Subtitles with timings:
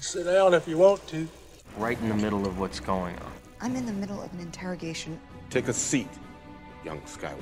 [0.00, 1.26] Sit down if you want to.
[1.78, 3.32] Right in the middle of what's going on.
[3.60, 5.18] I'm in the middle of an interrogation.
[5.50, 6.08] Take a seat,
[6.84, 7.36] young Skywalker.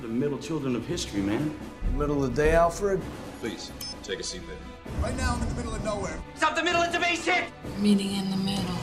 [0.00, 1.56] The middle children of history, man.
[1.94, 3.00] Middle of the day, Alfred?
[3.40, 3.72] Please,
[4.02, 4.56] take a seat there.
[5.02, 6.18] Right now, I'm in the middle of nowhere.
[6.34, 7.46] Stop the middle, it's a basic!
[7.78, 8.76] Meeting in the middle.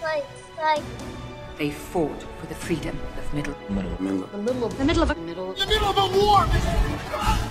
[0.00, 0.24] Fight,
[0.56, 0.82] fight.
[1.58, 3.54] They fought for the freedom of middle.
[3.68, 4.00] Middle.
[4.00, 4.26] Middle.
[4.28, 5.52] The middle of the middle of a middle.
[5.54, 6.46] The middle of a war!
[6.46, 6.70] This is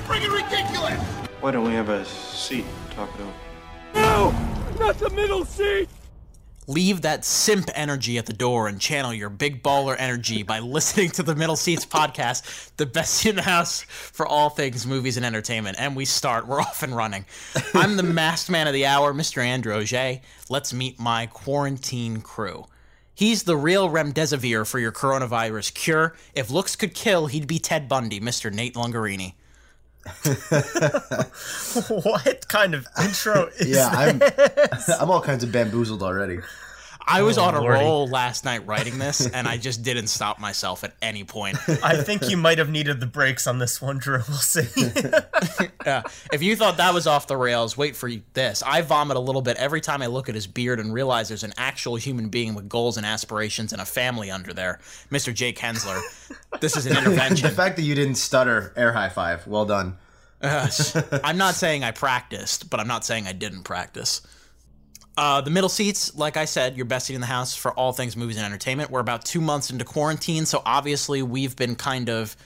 [0.08, 1.00] freaking ridiculous!
[1.42, 2.66] Why don't we have a seat?
[2.92, 3.34] Talk it over.
[3.96, 4.49] No!
[4.80, 5.90] Not the middle seat!
[6.66, 11.10] Leave that simp energy at the door and channel your big baller energy by listening
[11.10, 15.26] to the Middle Seats podcast, the best in the house for all things movies and
[15.26, 15.78] entertainment.
[15.80, 16.48] And we start.
[16.48, 17.26] We're off and running.
[17.74, 19.44] I'm the masked man of the hour, Mr.
[19.44, 20.22] Androge.
[20.48, 22.66] Let's meet my quarantine crew.
[23.14, 26.16] He's the real remdesivir for your coronavirus cure.
[26.34, 28.54] If looks could kill, he'd be Ted Bundy, Mr.
[28.54, 29.34] Nate Lungarini.
[31.90, 34.90] what kind of intro is yeah, I'm this?
[35.00, 36.40] I'm all kinds of bamboozled already.
[37.10, 37.80] I was Oh, on a Lordy.
[37.84, 41.58] roll last night writing this, and I just didn't stop myself at any point.
[41.84, 44.22] I think you might have needed the brakes on this one, Drew.
[44.28, 44.68] We'll see.
[45.86, 46.04] Yeah.
[46.32, 48.62] If you thought that was off the rails, wait for this.
[48.66, 51.44] I vomit a little bit every time I look at his beard and realize there's
[51.46, 54.80] an actual human being with goals and aspirations and a family under there.
[55.10, 55.34] Mr.
[55.34, 56.00] Jake Hensler.
[56.60, 57.48] This is an intervention.
[57.50, 59.48] the fact that you didn't stutter, air high five.
[59.48, 59.98] Well done.
[60.42, 60.70] Uh,
[61.24, 64.22] I'm not saying I practiced, but I'm not saying I didn't practice.
[65.18, 67.92] Uh, the middle seats, like I said, your best seat in the house for all
[67.92, 68.90] things movies and entertainment.
[68.90, 72.38] We're about two months into quarantine, so obviously we've been kind of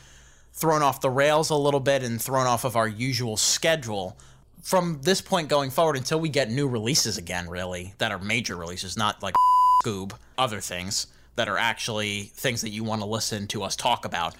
[0.53, 4.17] thrown off the rails a little bit and thrown off of our usual schedule.
[4.63, 8.55] From this point going forward, until we get new releases again, really, that are major
[8.55, 9.35] releases, not like
[9.85, 14.05] Scoob, other things that are actually things that you want to listen to us talk
[14.05, 14.35] about.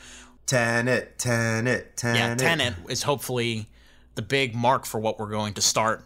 [0.46, 2.20] Tenet, Tenet, Tenet.
[2.20, 3.68] Yeah, Tenet is hopefully
[4.16, 6.06] the big mark for what we're going to start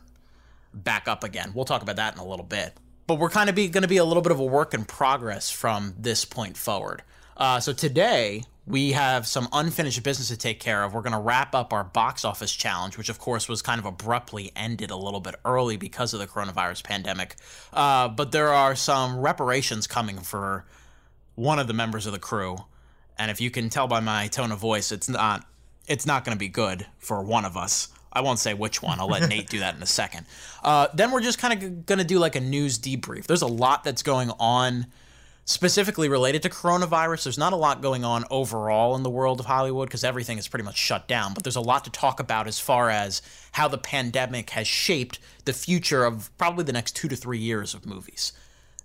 [0.84, 1.52] back up again.
[1.54, 2.74] We'll talk about that in a little bit.
[3.08, 5.50] But we're kind of going to be a little bit of a work in progress
[5.50, 7.04] from this point forward.
[7.38, 10.94] Uh, so today we have some unfinished business to take care of.
[10.94, 13.86] We're going to wrap up our box office challenge, which of course was kind of
[13.86, 17.38] abruptly ended a little bit early because of the coronavirus pandemic.
[17.72, 20.66] Uh, but there are some reparations coming for
[21.36, 22.58] one of the members of the crew,
[23.18, 25.46] and if you can tell by my tone of voice, it's not
[25.88, 27.88] it's not going to be good for one of us.
[28.18, 29.00] I won't say which one.
[29.00, 30.26] I'll let Nate do that in a second.
[30.64, 33.28] Uh, then we're just kind of going to do like a news debrief.
[33.28, 34.88] There's a lot that's going on
[35.46, 37.24] specifically related to coronavirus.
[37.24, 40.48] There's not a lot going on overall in the world of Hollywood because everything is
[40.48, 43.22] pretty much shut down, but there's a lot to talk about as far as
[43.54, 47.74] how the pandemic has shaped the future of probably the next two to three years
[47.74, 48.34] of movies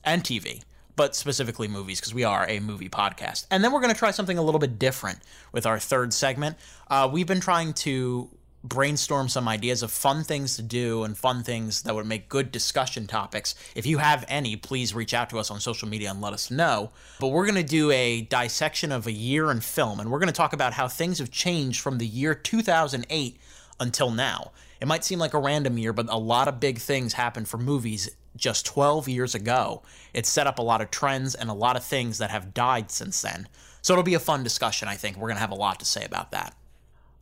[0.04, 0.62] and TV,
[0.94, 3.46] but specifically movies because we are a movie podcast.
[3.50, 5.18] And then we're going to try something a little bit different
[5.50, 6.56] with our third segment.
[6.88, 8.30] Uh, we've been trying to
[8.64, 12.52] brainstorm some ideas of fun things to do and fun things that would make good
[12.52, 13.54] discussion topics.
[13.74, 16.50] If you have any, please reach out to us on social media and let us
[16.50, 16.90] know.
[17.18, 20.28] But we're going to do a dissection of a year in film, and we're going
[20.28, 23.40] to talk about how things have changed from the year 2008
[23.80, 24.52] until now.
[24.80, 27.58] It might seem like a random year, but a lot of big things happened for
[27.58, 29.82] movies just 12 years ago.
[30.14, 32.90] It set up a lot of trends and a lot of things that have died
[32.90, 33.48] since then.
[33.82, 35.16] So it'll be a fun discussion, I think.
[35.16, 36.54] We're going to have a lot to say about that.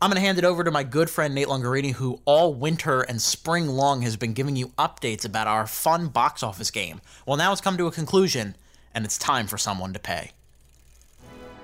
[0.03, 3.03] I'm going to hand it over to my good friend Nate Lungarini, who all winter
[3.03, 7.03] and spring long has been giving you updates about our fun box office game.
[7.27, 8.57] Well, now it's come to a conclusion,
[8.95, 10.31] and it's time for someone to pay.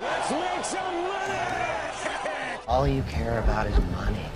[0.03, 2.61] Let's make some money!
[2.69, 4.27] All you care about is money.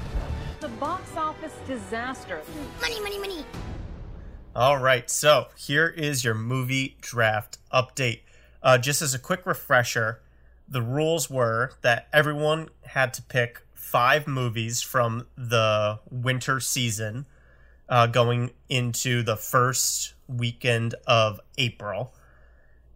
[0.60, 2.40] The box office disaster.
[2.80, 3.44] Money, money, money.
[4.56, 8.20] All right, so here is your movie draft update.
[8.62, 10.22] Uh, just as a quick refresher,
[10.66, 13.60] the rules were that everyone had to pick
[13.90, 17.26] five movies from the winter season
[17.88, 22.14] uh, going into the first weekend of April.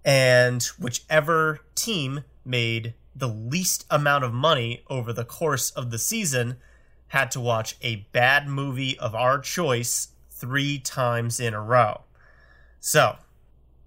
[0.05, 6.59] And whichever team made the least amount of money over the course of the season
[7.09, 12.03] had to watch a bad movie of our choice three times in a row.
[12.79, 13.17] So,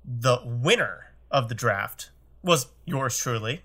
[0.03, 2.09] the winner of the draft
[2.41, 3.61] was yours truly,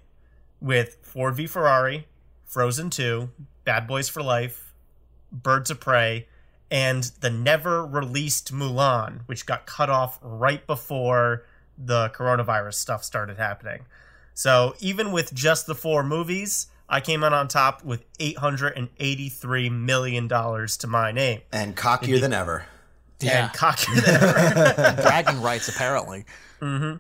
[0.61, 2.07] with Ford v Ferrari,
[2.53, 3.31] Frozen 2,
[3.65, 4.75] Bad Boys for Life,
[5.33, 6.29] Birds of Prey,
[6.71, 11.47] and the never released Mulan, which got cut off right before
[11.79, 13.87] the coronavirus stuff started happening.
[14.35, 20.29] So, even with just the four movies, I came out on top with $883 million
[20.29, 21.41] to my name.
[21.53, 22.67] And cockier than ever.
[23.19, 23.45] Yeah.
[23.45, 25.03] And cockier than ever.
[25.03, 26.27] Bragging rights, apparently.
[26.61, 26.97] hmm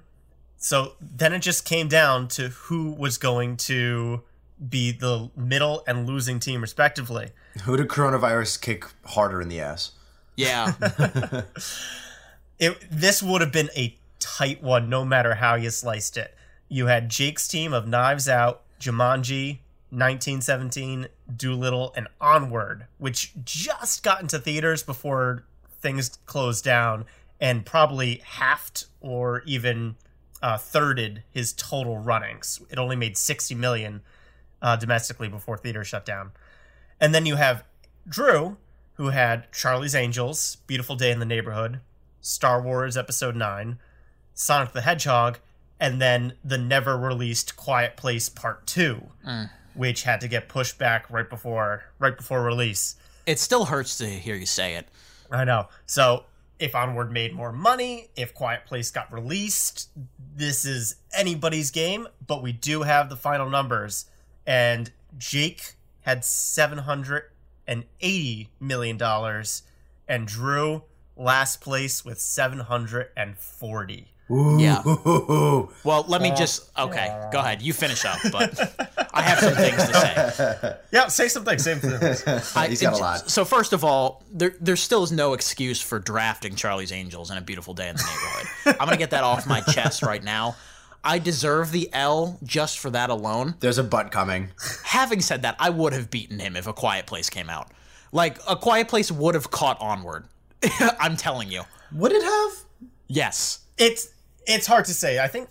[0.57, 4.23] So then it just came down to who was going to
[4.69, 7.31] be the middle and losing team, respectively.
[7.65, 9.93] Who did coronavirus kick harder in the ass?
[10.37, 10.73] Yeah.
[12.59, 16.35] it this would have been a tight one no matter how you sliced it.
[16.69, 19.59] You had Jake's team of Knives Out, Jumanji,
[19.91, 25.45] 1917, Dolittle, and Onward, which just got into theaters before
[25.81, 27.05] things closed down
[27.41, 29.97] and probably halved or even
[30.43, 32.61] uh, thirded his total runnings.
[32.71, 34.01] It only made 60 million
[34.63, 36.31] uh, domestically before theaters shut down.
[37.01, 37.65] And then you have
[38.09, 38.57] Drew,
[38.95, 41.81] who had Charlie's Angels, Beautiful Day in the Neighborhood,
[42.21, 43.79] Star Wars Episode 9,
[44.35, 45.39] Sonic the Hedgehog,
[45.81, 49.51] and then the never released Quiet Place Part 2, Mm.
[49.75, 52.95] which had to get pushed back right before right before release.
[53.27, 54.89] It still hurts to hear you say it.
[55.31, 55.69] I know.
[55.87, 56.25] So
[56.59, 59.89] if Onward made more money, if Quiet Place got released,
[60.37, 64.07] this is anybody's game, but we do have the final numbers.
[64.47, 67.25] And Jake had seven hundred
[67.67, 69.63] and eighty million dollars,
[70.09, 70.83] and Drew
[71.17, 74.09] last place with seven hundred and forty.
[74.31, 74.83] Yeah.
[75.85, 76.71] Well, let me just.
[76.79, 77.61] Okay, go ahead.
[77.61, 78.59] You finish up, but
[79.15, 80.77] I have some things to say.
[80.93, 81.59] Yeah, say something.
[81.59, 82.41] Same something.
[82.57, 83.31] I- He's got a lot.
[83.31, 87.39] So first of all, there there still is no excuse for drafting Charlie's Angels and
[87.39, 88.77] a beautiful day in the neighborhood.
[88.81, 90.57] I'm gonna get that off my chest right now.
[91.05, 93.55] I deserve the L just for that alone.
[93.61, 94.51] There's a butt coming.
[94.85, 97.71] Having said that, I would have beaten him if A Quiet Place came out.
[98.13, 100.27] Like A Quiet Place would have caught Onward.
[101.01, 101.63] I'm telling you.
[101.93, 102.53] Would it have?
[103.09, 103.61] Yes.
[103.79, 104.09] It's
[104.47, 105.19] it's hard to say.
[105.19, 105.49] I think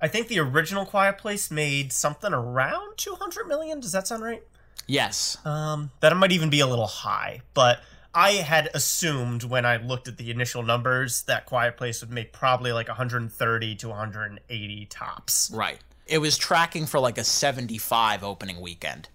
[0.00, 3.80] I think the original Quiet Place made something around 200 million.
[3.80, 4.42] Does that sound right?
[4.86, 5.38] Yes.
[5.44, 7.80] Um, that might even be a little high, but
[8.16, 12.32] I had assumed when I looked at the initial numbers that Quiet Place would make
[12.32, 15.50] probably like 130 to 180 tops.
[15.54, 15.78] Right.
[16.06, 19.10] It was tracking for like a 75 opening weekend.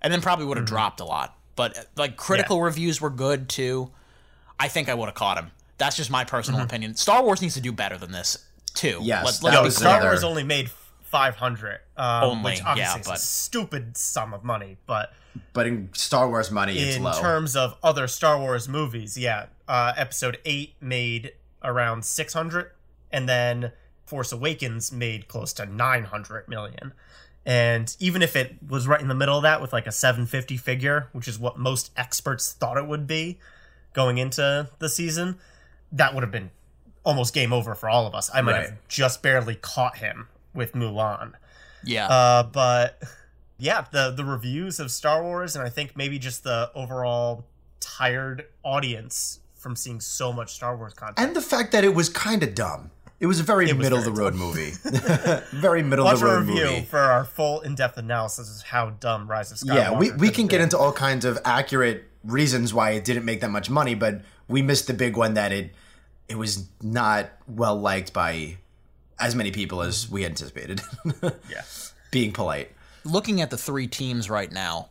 [0.00, 1.36] And then probably would have dropped a lot.
[1.54, 3.90] But uh, like critical reviews were good too.
[4.58, 5.50] I think I would have caught him.
[5.76, 6.94] That's just my personal opinion.
[6.94, 8.38] Star Wars needs to do better than this
[8.72, 9.00] too.
[9.02, 10.70] Yes, Let's, let's No, be Star Wars only made
[11.06, 15.12] 500, um, Only, which obviously yeah, is but- a stupid sum of money, but
[15.52, 17.12] But in Star Wars money, it's in low.
[17.20, 21.32] terms of other Star Wars movies, yeah, uh, Episode Eight made
[21.62, 22.70] around six hundred,
[23.10, 23.72] and then
[24.06, 26.92] Force Awakens made close to nine hundred million.
[27.44, 30.26] And even if it was right in the middle of that with like a seven
[30.26, 33.38] fifty figure, which is what most experts thought it would be
[33.92, 35.38] going into the season,
[35.92, 36.50] that would have been
[37.04, 38.30] almost game over for all of us.
[38.34, 38.62] I might Right.
[38.70, 41.32] have just barely caught him with Mulan.
[41.84, 42.08] Yeah.
[42.08, 43.00] Uh, but
[43.58, 47.44] yeah, the the reviews of Star Wars, and I think maybe just the overall
[47.80, 51.18] tired audience from seeing so much Star Wars content.
[51.18, 52.90] and the fact that it was kind of dumb.
[53.18, 54.72] It was a very It was middle of the road movie.
[55.52, 56.84] very middle Watch of the a road review movie.
[56.84, 59.74] for our full in depth analysis of how dumb Rise of Skywalker.
[59.74, 63.40] Yeah, we, we can get into all kinds of accurate reasons why it didn't make
[63.40, 65.72] that much money, but we missed the big one that it
[66.28, 68.58] it was not well liked by
[69.18, 70.80] as many people as we anticipated.
[71.50, 71.62] Yeah.
[72.10, 72.70] Being polite.
[73.04, 74.88] Looking at the three teams right now,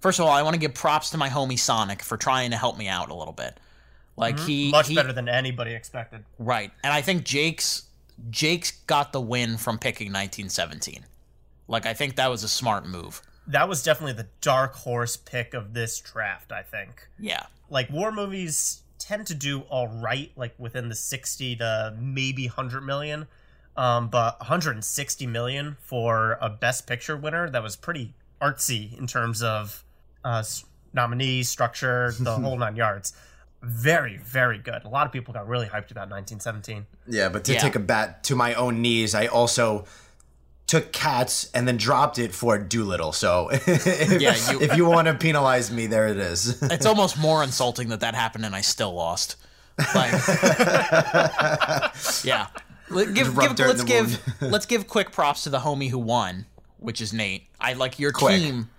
[0.00, 2.56] first of all, I want to give props to my homie Sonic for trying to
[2.56, 3.58] help me out a little bit.
[4.16, 4.70] Like he Mm-hmm.
[4.72, 6.24] much he- better than anybody expected.
[6.38, 6.70] Right.
[6.82, 7.84] And I think Jake's
[8.30, 11.04] Jake's got the win from picking 1917.
[11.68, 13.22] Like I think that was a smart move.
[13.46, 16.52] That was definitely the dark horse pick of this draft.
[16.52, 17.08] I think.
[17.18, 17.44] Yeah.
[17.70, 22.80] like war movies tend to do all right like within the 60 to maybe 100
[22.82, 23.26] million
[23.78, 29.42] um, but 160 million for a best picture winner that was pretty artsy in terms
[29.42, 29.84] of
[30.24, 30.42] uh,
[30.92, 33.12] nominee structure the whole nine yards
[33.62, 37.52] very very good a lot of people got really hyped about 1917 Yeah, but to
[37.54, 37.58] Yeah.
[37.60, 39.84] take a bat to my own knees, I also
[40.68, 43.12] took cats and then dropped it for Dolittle.
[43.12, 43.66] So if,
[44.20, 46.62] Yeah, you- if you want to penalize me, there it is.
[46.74, 49.36] It's almost more insulting that that happened and I still lost.
[49.94, 50.12] Like
[52.24, 52.46] Yeah.
[52.90, 55.90] Let- Give, rub give, dirt in let's give let's give quick props to the homie
[55.90, 56.46] who won,
[56.78, 57.44] which is Nate.
[57.60, 58.40] I like your Quick.
[58.40, 58.70] team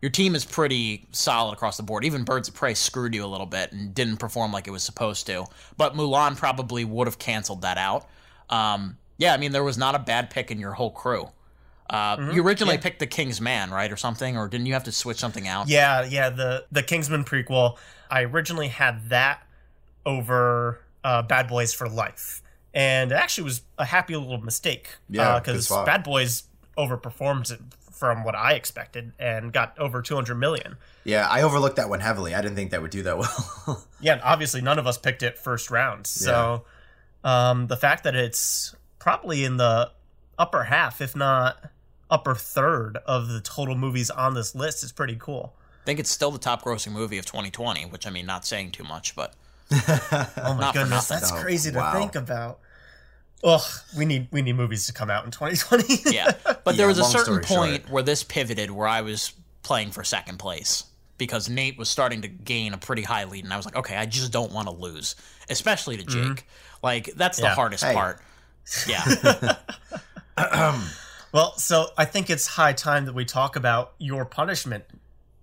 [0.00, 2.04] your team is pretty solid across the board.
[2.04, 4.82] Even Birds of Prey screwed you a little bit and didn't perform like it was
[4.82, 5.44] supposed to.
[5.76, 8.08] But Mulan probably would have canceled that out.
[8.48, 11.28] Um, yeah, I mean there was not a bad pick in your whole crew.
[11.90, 14.92] Uh, you originally picked the King's Man, right, or something, or didn't you have to
[14.92, 15.68] switch something out?
[15.68, 17.76] Yeah, yeah, the the Kingsman prequel.
[18.08, 19.42] I originally had that
[20.06, 22.39] over uh, Bad Boys for Life,
[22.74, 24.88] and it actually was a happy little mistake.
[25.08, 25.86] Yeah, good because swap.
[25.86, 26.44] Bad Boys
[26.78, 27.58] overperformed
[27.92, 30.76] from what I expected and got over 200 million.
[31.04, 32.34] yeah, I overlooked that one heavily.
[32.34, 33.84] I didn't think that would do that well.
[34.00, 36.06] Yeah, and obviously none of us picked it first round.
[36.06, 36.64] So
[37.22, 39.90] um, the fact that it's probably in the
[40.38, 41.70] upper half, if not
[42.08, 45.54] upper third of the total movies on this list is pretty cool.
[45.82, 48.70] I think it's still the top grossing movie of 2020, which I mean, not saying
[48.70, 49.34] too much, but
[49.72, 51.92] oh my goodness, that's Oh, crazy to wow.
[51.92, 52.58] think about.
[53.42, 53.60] Ugh,
[53.96, 56.12] we need we need movies to come out in 2020.
[56.14, 57.90] Yeah, but Yeah, there was a certain point short.
[57.90, 60.84] where this pivoted where I was playing for second place
[61.16, 63.96] because Nate was starting to gain a pretty high lead, and I was like, okay,
[63.96, 65.16] I just don't want to lose,
[65.48, 66.22] especially to Jake.
[66.22, 66.44] Mm-hmm.
[66.82, 67.94] Like that's the hardest Hey.
[67.94, 68.20] part.
[68.86, 69.56] Yeah.
[71.32, 74.84] well, so I think it's high time that we talk about your punishment,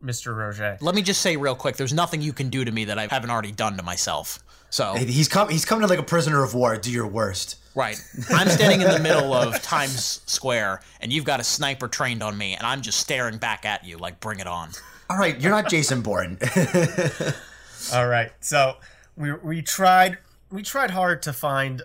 [0.03, 0.37] Mr.
[0.37, 0.77] Roger.
[0.81, 3.07] Let me just say real quick, there's nothing you can do to me that I
[3.07, 4.39] haven't already done to myself.
[4.69, 5.49] So He's come.
[5.49, 6.75] He's coming to like a prisoner of war.
[6.77, 7.55] Do your worst.
[7.73, 8.01] Right.
[8.31, 12.37] I'm standing in the middle of Times Square, and you've got a sniper trained on
[12.37, 14.71] me, and I'm just staring back at you like, bring it on.
[15.09, 16.37] All right, you're not Jason Bourne.
[17.93, 18.77] All right, so
[19.15, 20.17] we we tried
[20.51, 21.81] we tried hard to find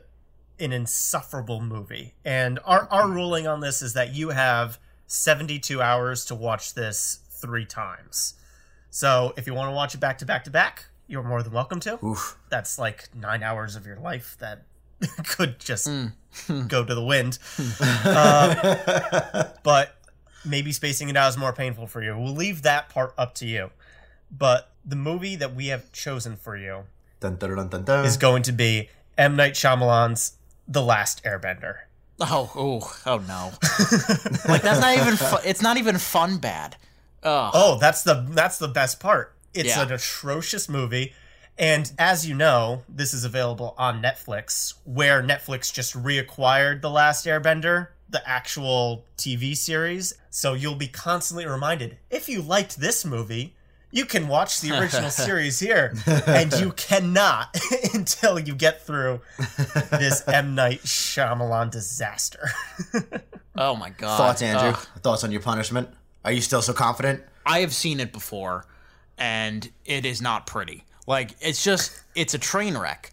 [0.59, 6.25] an insufferable movie, and our our ruling on this is that you have 72 hours
[6.25, 8.35] to watch this three times.
[8.91, 11.53] So if you want to watch it back to back to back, you're more than
[11.53, 12.03] welcome to.
[12.05, 12.39] Oof.
[12.49, 14.63] That's like nine hours of your life that
[15.27, 15.87] could just
[16.69, 17.39] go to the wind.
[18.05, 19.97] Uh, but
[20.45, 22.17] maybe spacing it out is more painful for you.
[22.19, 23.71] We'll leave that part up to you.
[24.31, 26.85] But the movie that we have chosen for you
[27.21, 28.05] Dun, dun, dun, dun, dun.
[28.05, 29.37] is going to be M.
[29.37, 30.33] Night Shyamalan's
[30.67, 31.81] The Last Airbender.
[32.21, 33.53] Oh, oh, oh no!
[34.49, 35.17] like that's not even.
[35.17, 36.77] Fu- it's not even fun bad.
[37.23, 37.50] Ugh.
[37.55, 39.35] Oh, that's the that's the best part.
[39.55, 39.83] It's Yeah.
[39.83, 41.14] an atrocious movie.
[41.59, 47.26] And as you know, this is available on Netflix, where Netflix just reacquired The Last
[47.26, 50.14] Airbender, the actual TV series.
[50.31, 53.55] So you'll be constantly reminded if you liked this movie,
[53.91, 55.95] you can watch the original series here.
[56.26, 57.55] And you cannot
[57.95, 59.21] until you get through
[59.91, 60.55] this M.
[60.55, 62.49] Night Shyamalan disaster.
[63.57, 64.17] Oh my god.
[64.17, 64.71] Thoughts, Andrew?
[64.71, 64.87] Ugh.
[65.02, 65.91] Thoughts on your punishment?
[66.25, 67.23] Are you still so confident?
[67.45, 68.67] I have seen it before,
[69.19, 70.85] and it is not pretty.
[71.07, 73.11] Like it's just it's a train wreck.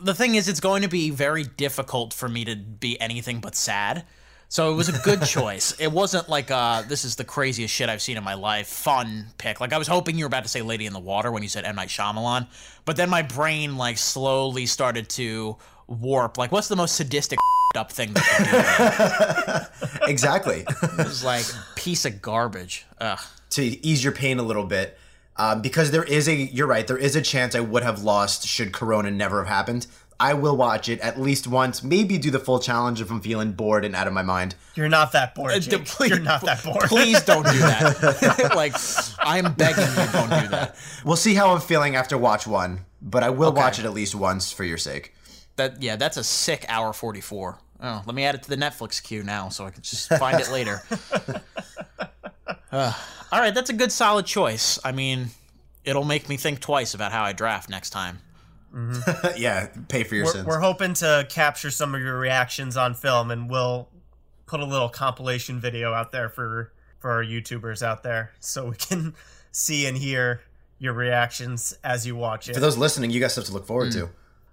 [0.00, 3.54] The thing is, it's going to be very difficult for me to be anything but
[3.54, 4.04] sad.
[4.48, 5.72] So it was a good choice.
[5.78, 8.66] It wasn't like uh, this is the craziest shit I've seen in my life.
[8.68, 9.60] Fun pick.
[9.60, 11.48] Like I was hoping you were about to say Lady in the Water when you
[11.48, 12.48] said M Night Shyamalan,
[12.84, 15.56] but then my brain like slowly started to
[15.88, 16.38] warp.
[16.38, 17.38] Like, what's the most sadistic
[17.76, 20.08] up thing that you do?
[20.08, 20.64] Exactly.
[20.66, 22.86] It was like piece of garbage.
[23.00, 23.18] Ugh.
[23.50, 24.98] to ease your pain a little bit,
[25.36, 26.34] um, because there is a.
[26.34, 26.86] You're right.
[26.86, 29.86] There is a chance I would have lost should Corona never have happened.
[30.20, 31.82] I will watch it at least once.
[31.84, 34.54] Maybe do the full challenge if I'm feeling bored and out of my mind.
[34.74, 35.84] You're not that bored, Uh, Jake.
[35.84, 36.84] please- You're not that bored.
[36.88, 38.52] Please don't do that.
[38.56, 38.74] like,
[39.20, 40.74] I'm begging you, don't do that.
[41.04, 43.60] We'll see how I'm feeling after watch one, but I will Okay.
[43.60, 45.14] watch it at least once for your sake.
[45.58, 47.58] That yeah, that's a sick hour 44.
[47.80, 50.40] Oh, let me add it to the Netflix queue now so I can just find
[50.40, 50.82] it later.
[52.70, 52.92] Uh,
[53.32, 54.78] all right, that's a good solid choice.
[54.84, 55.28] I mean,
[55.84, 58.18] it'll make me think twice about how I draft next time.
[59.38, 60.46] yeah, pay for your we're, sins.
[60.46, 63.88] we're hoping to capture some of your reactions on film and we'll
[64.44, 68.76] put a little compilation video out there for for our youtubers out there so we
[68.76, 69.14] can
[69.52, 70.42] see and hear
[70.78, 73.92] your reactions as you watch it for those listening, you got stuff to look forward
[73.92, 74.10] to.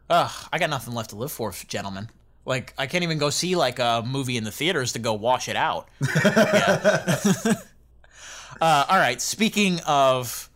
[0.09, 2.09] Ugh, I got nothing left to live for, gentlemen.
[2.45, 5.49] Like, I can't even go see like a movie in the theaters to go wash
[5.49, 5.87] it out.
[8.61, 9.21] Uh, all right.
[9.21, 10.49] Speaking of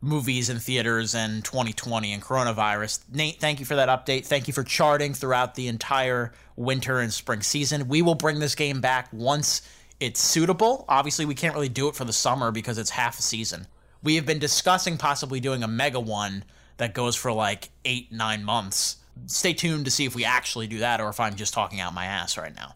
[0.00, 4.26] movies and theaters and 2020 and coronavirus, Nate, thank you for that update.
[4.26, 7.88] Thank you for charting throughout the entire winter and spring season.
[7.88, 9.62] We will bring this game back once
[10.00, 10.84] it's suitable.
[10.88, 13.66] Obviously, we can't really do it for the summer because it's half a season.
[14.02, 16.44] We have been discussing possibly doing a mega one
[16.78, 18.96] that goes for like eight, nine months.
[19.26, 21.92] Stay tuned to see if we actually do that or if I'm just talking out
[21.92, 22.74] my ass right now.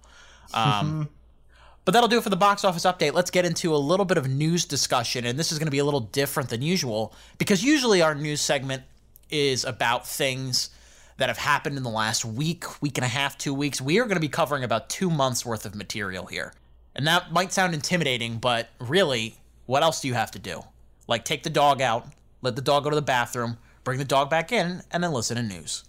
[0.52, 1.08] Um,
[1.84, 3.14] but that'll do it for the box office update.
[3.14, 5.24] Let's get into a little bit of news discussion.
[5.24, 8.40] And this is going to be a little different than usual because usually our news
[8.40, 8.82] segment
[9.30, 10.70] is about things
[11.16, 13.80] that have happened in the last week, week and a half, two weeks.
[13.80, 16.52] We are going to be covering about two months worth of material here.
[16.94, 20.62] And that might sound intimidating, but really, what else do you have to do?
[21.06, 22.06] Like take the dog out,
[22.42, 25.36] let the dog go to the bathroom, bring the dog back in, and then listen
[25.36, 25.84] to news.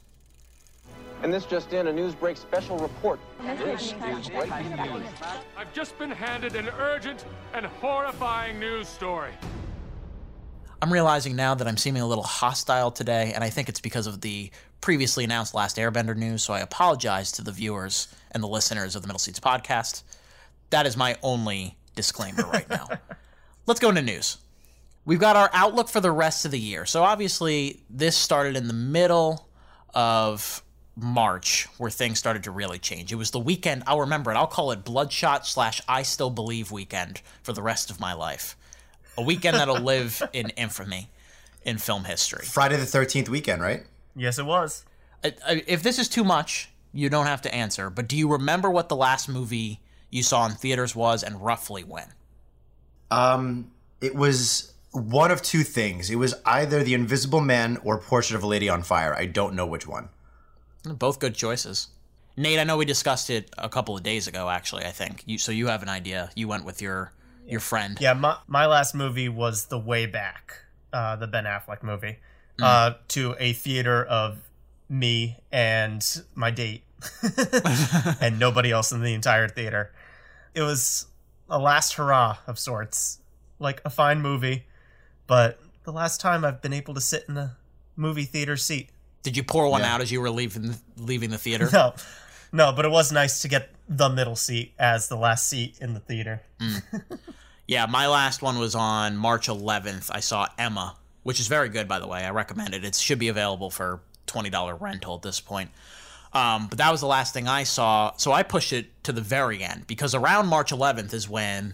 [1.22, 3.20] And this just in, a news break special report.
[3.40, 3.64] I've
[5.74, 9.32] just been handed an urgent and horrifying news story.
[10.82, 14.06] I'm realizing now that I'm seeming a little hostile today, and I think it's because
[14.06, 18.48] of the previously announced Last Airbender news, so I apologize to the viewers and the
[18.48, 20.04] listeners of the Middle Seats podcast.
[20.72, 22.90] That is my only disclaimer right now.
[23.66, 24.40] Let's go into news.
[25.06, 26.86] We've got our outlook for the rest of the year.
[26.86, 29.50] So obviously, this started in the middle
[29.94, 30.64] of
[30.96, 33.12] March where things started to really change.
[33.12, 36.72] It was the weekend, I'll remember it, I'll call it Bloodshot slash I Still Believe
[36.72, 38.56] weekend for the rest of my life.
[39.18, 41.10] A weekend that'll live in infamy
[41.64, 42.46] in film history.
[42.46, 43.84] Friday the Thirteenth weekend, right?
[44.16, 44.86] Yes, it was.
[45.24, 47.90] I, I, if this is too much, you don't have to answer.
[47.90, 49.80] But do you remember what the last movie
[50.10, 52.08] you saw in theaters was, and roughly when?
[53.10, 56.10] Um, it was one of two things.
[56.10, 59.14] It was either The Invisible Man or Portrait of a Lady on Fire.
[59.14, 60.10] I don't know which one.
[60.86, 61.90] Both good choices.
[62.38, 64.50] Nate, I know we discussed it a couple of days ago.
[64.50, 65.38] Actually, I think you.
[65.38, 66.30] So you have an idea.
[66.36, 67.14] You went with your
[67.48, 67.98] your friend.
[68.00, 70.60] Yeah, my my last movie was The Way Back,
[70.92, 72.18] uh, the Ben Affleck movie,
[72.58, 72.64] mm.
[72.64, 74.40] uh, to a theater of
[74.90, 76.04] me and
[76.36, 76.84] my date,
[78.22, 79.92] and nobody else in the entire theater.
[80.56, 81.08] It was
[81.50, 83.20] a last hurrah of sorts,
[83.60, 84.66] like a fine movie,
[85.34, 87.58] but the last time I've been able to sit in a
[87.96, 88.92] movie theater seat.
[89.24, 89.96] Did you pour one yeah.
[89.96, 91.70] out as you were leaving leaving the theater?
[91.74, 91.96] No,
[92.52, 95.96] no, but it was nice to get the middle seat as the last seat in
[95.96, 96.44] the theater.
[96.60, 96.84] Mm.
[97.68, 100.12] yeah, my last one was on March 11th.
[100.14, 102.24] I saw Emma, which is very good, by the way.
[102.24, 102.86] I recommend it.
[102.86, 105.72] It should be available for $20 rental at this point.
[106.32, 108.14] Um, but that was the last thing I saw.
[108.18, 111.74] So I pushed it to the very end because around March 11th is when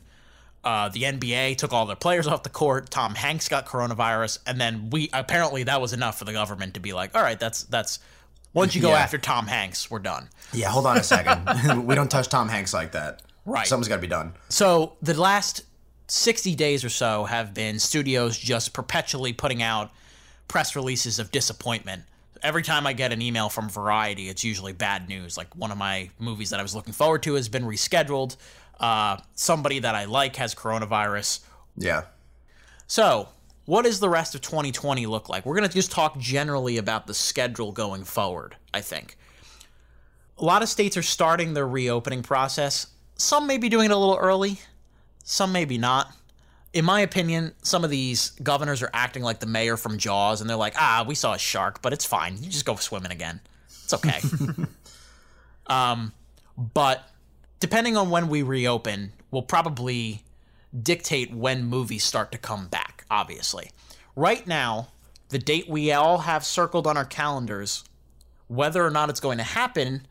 [0.63, 2.89] uh, the NBA took all their players off the court.
[2.89, 6.79] Tom Hanks got coronavirus, and then we apparently that was enough for the government to
[6.79, 7.99] be like, all right, that's that's
[8.53, 8.97] once you go yeah.
[8.97, 10.29] after Tom Hanks, we're done.
[10.53, 11.85] Yeah, hold on a second.
[11.85, 13.21] we don't touch Tom Hanks like that.
[13.45, 13.67] Right.
[13.67, 14.33] Something's got to be done.
[14.49, 15.63] So the last
[16.07, 19.91] 60 days or so have been studios just perpetually putting out
[20.47, 22.03] press releases of disappointment
[22.43, 25.37] every time I get an email from Variety, it's usually bad news.
[25.37, 28.35] Like one of my movies that I was looking forward to has been rescheduled.
[28.79, 31.41] Uh, somebody that I like has coronavirus.
[31.77, 32.03] Yeah.
[32.87, 33.29] So,
[33.65, 35.45] what does the rest of 2020 look like?
[35.45, 39.17] We're going to just talk generally about the schedule going forward, I think.
[40.37, 42.87] A lot of states are starting their reopening process.
[43.15, 44.59] Some may be doing it a little early,
[45.23, 46.13] some maybe not
[46.73, 50.49] in my opinion, some of these governors are acting like the mayor from Jaws, and
[50.49, 52.37] they're like, ah, we saw a shark, but it's fine.
[52.41, 53.39] You just go swimming again.
[53.83, 54.19] It's okay.
[55.67, 56.13] um,
[56.57, 57.09] but
[57.59, 60.23] depending on when we reopen, will probably
[60.81, 63.71] dictate when movies start to come back, obviously.
[64.15, 64.89] Right now,
[65.29, 67.83] the date we all have circled on our calendars,
[68.47, 70.05] whether or not it's going to happen,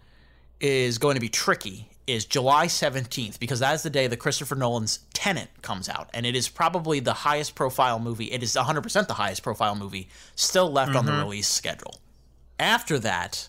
[0.60, 4.54] is going to be tricky is July 17th because that is the day that Christopher
[4.54, 6.08] Nolan's Tenet comes out.
[6.14, 8.32] And it is probably the highest profile movie.
[8.32, 10.98] It is 100% the highest profile movie still left mm-hmm.
[10.98, 11.24] on the mm-hmm.
[11.24, 12.00] release schedule.
[12.58, 13.48] After that,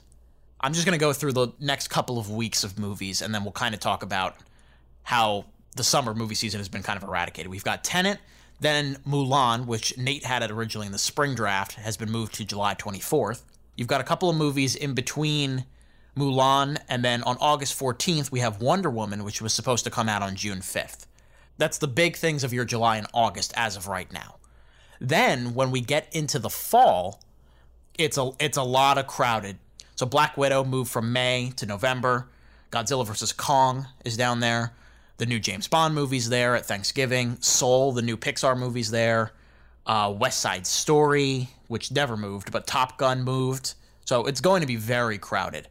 [0.61, 3.43] I'm just going to go through the next couple of weeks of movies and then
[3.43, 4.35] we'll kind of talk about
[5.03, 5.45] how
[5.75, 7.49] the summer movie season has been kind of eradicated.
[7.49, 8.19] We've got Tenet,
[8.59, 12.45] then Mulan, which Nate had it originally in the spring draft, has been moved to
[12.45, 13.41] July 24th.
[13.75, 15.65] You've got a couple of movies in between
[16.17, 20.09] Mulan, and then on August 14th, we have Wonder Woman, which was supposed to come
[20.09, 21.05] out on June 5th.
[21.57, 24.35] That's the big things of your July and August as of right now.
[24.99, 27.21] Then, when we get into the fall,
[27.97, 29.57] it's a it's a lot of crowded.
[29.99, 32.29] So Black Widow moved from May to November.
[32.71, 34.71] Godzilla vs Kong is down there.
[35.17, 37.35] The new James Bond movie's there at Thanksgiving.
[37.41, 39.33] Soul, the new Pixar movie's there.
[39.85, 43.73] Uh, West Side Story, which never moved, but Top Gun moved.
[44.05, 45.67] So it's going to be very crowded.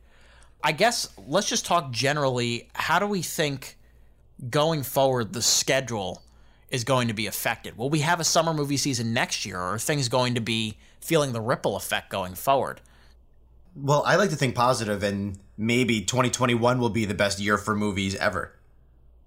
[0.63, 2.69] I guess let's just talk generally.
[2.75, 3.79] How do we think
[4.51, 6.21] going forward the schedule
[6.69, 7.79] is going to be affected?
[7.79, 10.77] Will we have a summer movie season next year, or are things going to be
[11.01, 12.83] feeling the ripple effect going forward?
[13.81, 17.75] Well, I like to think positive, and maybe 2021 will be the best year for
[17.75, 18.55] movies ever.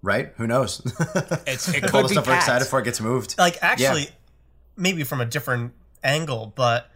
[0.02, 0.34] Right?
[0.38, 0.82] Who knows?
[1.46, 2.28] It's it could all the be stuff packed.
[2.28, 3.38] we're excited for it gets moved.
[3.38, 4.10] Like actually, yeah.
[4.76, 6.90] maybe from a different angle, but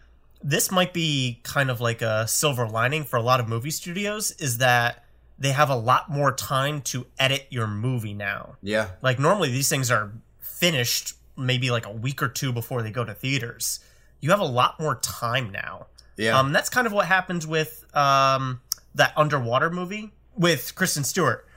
[0.44, 4.32] this might be kind of like a silver lining for a lot of movie studios
[4.32, 5.04] is that
[5.38, 8.56] they have a lot more time to edit your movie now.
[8.62, 8.90] Yeah.
[9.02, 13.04] Like normally these things are finished maybe like a week or two before they go
[13.04, 13.80] to theaters.
[14.22, 15.88] You have a lot more time now.
[16.18, 16.40] Yeah.
[16.40, 18.62] Um that's kind of what happens with um
[18.94, 21.48] that underwater movie with Kristen Stewart.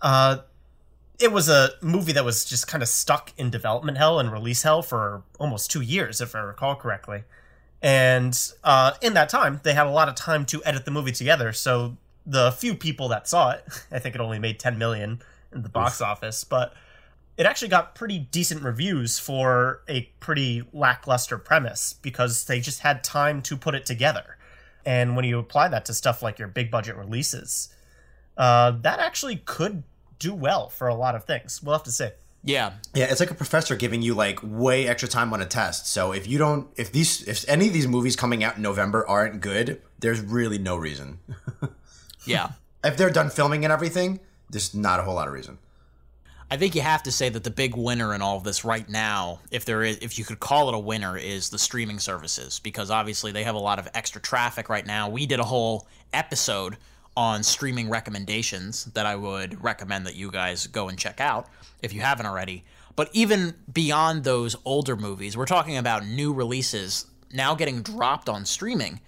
[0.00, 0.38] Uh
[1.18, 4.62] it was a movie that was just kind of stuck in development hell and release
[4.62, 7.24] hell for almost 2 years if I recall correctly
[7.82, 11.12] and uh, in that time they had a lot of time to edit the movie
[11.12, 15.20] together so the few people that saw it i think it only made 10 million
[15.52, 16.06] in the box Oof.
[16.06, 16.74] office but
[17.38, 23.02] it actually got pretty decent reviews for a pretty lackluster premise because they just had
[23.02, 24.36] time to put it together
[24.84, 27.72] and when you apply that to stuff like your big budget releases
[28.36, 29.82] uh, that actually could
[30.18, 32.08] do well for a lot of things we'll have to see
[32.44, 32.74] yeah.
[32.94, 35.86] Yeah, it's like a professor giving you like way extra time on a test.
[35.86, 39.06] So if you don't if these if any of these movies coming out in November
[39.08, 41.18] aren't good, there's really no reason.
[42.24, 42.52] yeah.
[42.84, 45.58] If they're done filming and everything, there's not a whole lot of reason.
[46.50, 48.88] I think you have to say that the big winner in all of this right
[48.88, 52.58] now, if there is, if you could call it a winner, is the streaming services
[52.58, 55.10] because obviously they have a lot of extra traffic right now.
[55.10, 56.78] We did a whole episode
[57.18, 61.48] on streaming recommendations that I would recommend that you guys go and check out
[61.82, 62.64] if you haven't already.
[62.96, 68.46] But even beyond those older movies, we're talking about new releases now getting dropped on
[68.46, 69.00] streaming.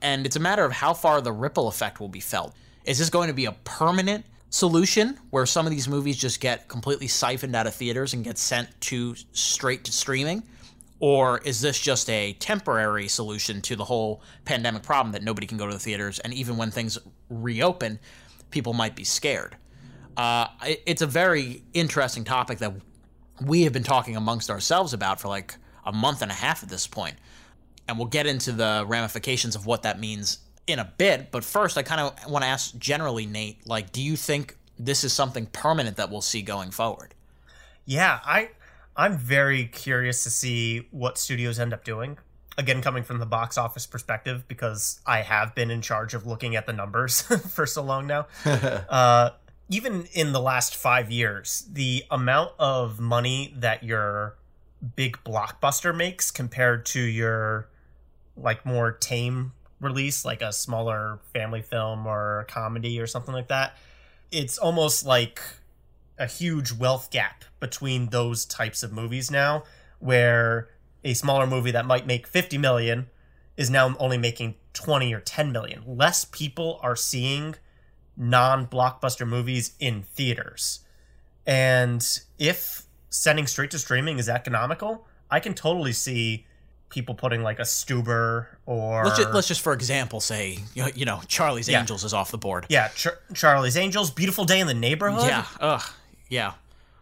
[0.00, 2.54] And it's a matter of how far the ripple effect will be felt.
[2.86, 4.24] Is this going to be a permanent
[4.56, 8.38] solution where some of these movies just get completely siphoned out of theaters and get
[8.38, 10.42] sent to straight to streaming?
[10.98, 15.58] Or is this just a temporary solution to the whole pandemic problem that nobody can
[15.58, 16.96] go to the theaters and even when things
[17.28, 17.98] reopen,
[18.50, 19.56] people might be scared?
[20.16, 20.46] Uh,
[20.86, 22.72] it's a very interesting topic that
[23.44, 26.70] we have been talking amongst ourselves about for like a month and a half at
[26.70, 27.16] this point.
[27.86, 31.30] And we'll get into the ramifications of what that means in a bit.
[31.30, 35.04] But first, I kind of want to ask generally, Nate, like, do you think this
[35.04, 37.14] is something permanent that we'll see going forward?
[37.84, 38.50] Yeah, I
[38.96, 42.18] I'm very curious to see what studios end up doing.
[42.58, 46.56] Again, coming from the box office perspective, because I have been in charge of looking
[46.56, 48.26] at the numbers for so long now.
[48.44, 49.30] uh,
[49.68, 54.36] even in the last five years, the amount of money that your
[54.94, 57.68] big blockbuster makes compared to your
[58.36, 63.76] like more tame release, like a smaller family film or comedy or something like that,
[64.30, 65.40] it's almost like
[66.18, 69.64] a huge wealth gap between those types of movies now,
[69.98, 70.68] where
[71.04, 73.06] a smaller movie that might make 50 million
[73.56, 75.82] is now only making 20 or 10 million.
[75.86, 77.54] Less people are seeing
[78.16, 80.80] non blockbuster movies in theaters.
[81.46, 82.06] And
[82.38, 86.46] if sending straight to streaming is economical, I can totally see
[86.88, 91.20] people putting like a Stuber or let's just, let's just for example say you know
[91.26, 91.80] Charlie's yeah.
[91.80, 92.66] Angels is off the board.
[92.68, 95.28] Yeah, Char- Charlie's Angels, Beautiful Day in the Neighborhood.
[95.28, 95.82] Yeah, ugh,
[96.28, 96.52] yeah.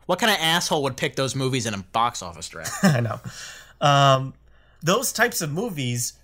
[0.06, 2.72] What kind of asshole would pick those movies in a box office draft?
[2.84, 3.20] I know.
[3.80, 4.34] Um,
[4.82, 6.14] those types of movies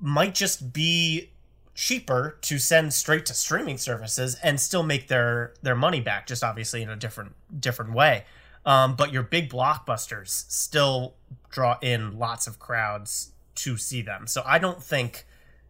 [0.00, 1.30] might just be
[1.74, 6.44] cheaper to send straight to streaming services and still make their their money back just
[6.44, 8.24] obviously in a different different way
[8.66, 11.14] um, but your big blockbusters still
[11.50, 15.26] draw in lots of crowds to see them so i don't think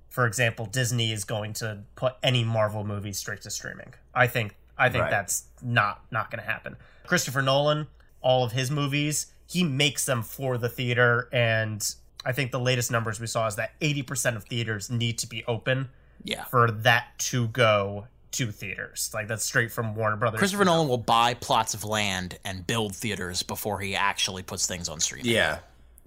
[0.08, 4.54] for example disney is going to put any marvel movies straight to streaming i think
[4.78, 5.10] i think right.
[5.10, 7.86] that's not not going to happen christopher nolan
[8.20, 12.90] all of his movies he makes them for the theater and I think the latest
[12.90, 15.88] numbers we saw is that 80% of theaters need to be open
[16.22, 16.44] yeah.
[16.44, 19.10] for that to go to theaters.
[19.14, 20.38] Like that's straight from Warner Brothers.
[20.38, 24.88] Christopher Nolan will buy plots of land and build theaters before he actually puts things
[24.88, 25.22] on stream.
[25.24, 25.60] Yeah.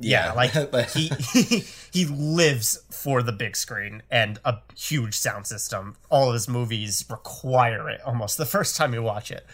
[0.04, 5.48] Yeah, yeah like he, he he lives for the big screen and a huge sound
[5.48, 5.96] system.
[6.10, 9.46] All of his movies require it almost the first time you watch it.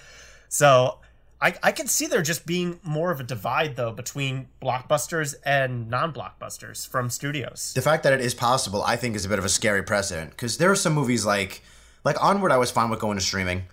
[0.47, 0.99] So
[1.41, 5.89] I, I can see there just being more of a divide though between blockbusters and
[5.89, 7.71] non-blockbusters from studios.
[7.73, 10.31] The fact that it is possible, I think, is a bit of a scary precedent
[10.31, 11.61] because there are some movies like
[12.03, 12.51] like Onward.
[12.51, 13.63] I was fine with going to streaming,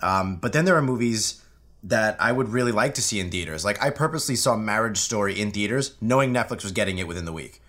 [0.00, 1.41] um, but then there are movies
[1.82, 3.64] that I would really like to see in theaters.
[3.64, 7.32] Like I purposely saw Marriage Story in theaters, knowing Netflix was getting it within the
[7.32, 7.60] week,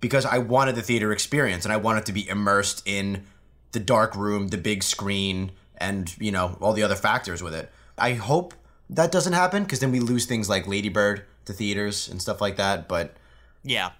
[0.00, 3.24] because I wanted the theater experience and I wanted to be immersed in
[3.72, 7.70] the dark room, the big screen, and you know all the other factors with it.
[7.96, 8.54] I hope
[8.90, 12.56] that doesn't happen because then we lose things like Ladybird to theaters and stuff like
[12.56, 12.88] that.
[12.88, 13.16] But
[13.62, 13.92] yeah,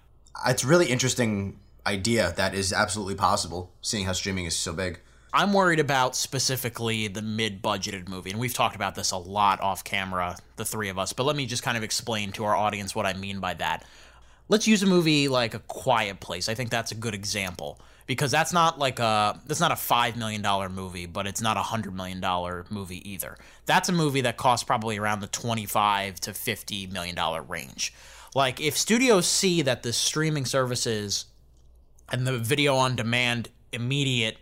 [0.47, 4.99] it's really interesting idea that is absolutely possible, seeing how streaming is so big.
[5.35, 9.83] I'm worried about specifically the mid-budgeted movie, and we've talked about this a lot off
[9.83, 11.11] camera, the three of us.
[11.11, 13.83] But let me just kind of explain to our audience what I mean by that.
[14.47, 16.47] Let's use a movie like A Quiet Place.
[16.47, 20.15] I think that's a good example because that's not like a that's not a five
[20.15, 23.37] million dollar movie, but it's not a hundred million dollar movie either.
[23.65, 27.93] That's a movie that costs probably around the twenty five to fifty million dollar range.
[28.33, 31.25] Like if studios see that the streaming services
[32.09, 34.37] and the video on demand immediate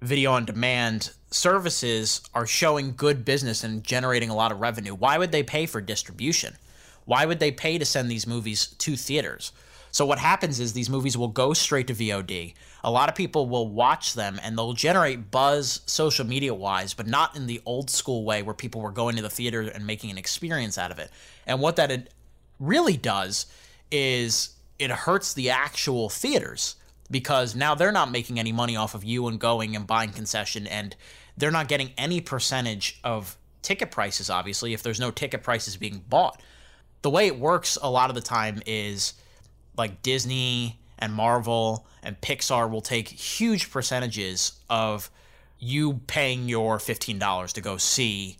[0.00, 5.18] video on demand services are showing good business and generating a lot of revenue, why
[5.18, 6.56] would they pay for distribution?
[7.04, 9.52] Why would they pay to send these movies to theaters?
[9.92, 12.54] So what happens is these movies will go straight to VOD.
[12.84, 17.06] A lot of people will watch them and they'll generate buzz social media wise, but
[17.06, 20.10] not in the old school way where people were going to the theater and making
[20.10, 21.10] an experience out of it.
[21.46, 22.08] And what that
[22.60, 23.46] really does
[23.90, 26.76] is it hurts the actual theaters
[27.10, 30.66] because now they're not making any money off of you and going and buying concession
[30.66, 30.96] and
[31.36, 36.02] they're not getting any percentage of ticket prices obviously if there's no ticket prices being
[36.08, 36.40] bought.
[37.02, 39.14] The way it works a lot of the time is
[39.76, 45.10] like Disney and Marvel and Pixar will take huge percentages of
[45.58, 48.38] you paying your $15 to go see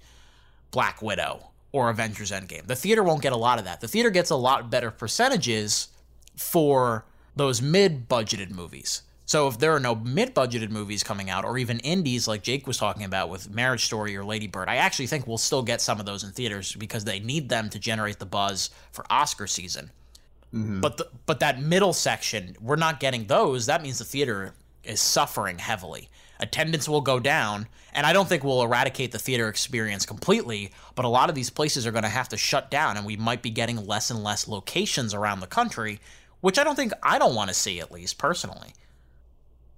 [0.70, 2.66] Black Widow or Avengers Endgame.
[2.66, 3.80] The theater won't get a lot of that.
[3.80, 5.88] The theater gets a lot better percentages
[6.36, 7.04] for
[7.40, 9.02] those mid budgeted movies.
[9.24, 12.66] So if there are no mid budgeted movies coming out, or even indies like Jake
[12.66, 15.80] was talking about with Marriage Story or Lady Bird, I actually think we'll still get
[15.80, 19.46] some of those in theaters because they need them to generate the buzz for Oscar
[19.46, 19.90] season.
[20.52, 20.80] Mm-hmm.
[20.80, 23.66] But the, but that middle section, we're not getting those.
[23.66, 26.08] That means the theater is suffering heavily.
[26.40, 31.04] Attendance will go down, and I don't think we'll eradicate the theater experience completely, but
[31.04, 33.42] a lot of these places are going to have to shut down, and we might
[33.42, 36.00] be getting less and less locations around the country,
[36.40, 38.74] which I don't think I don't want to see, at least personally.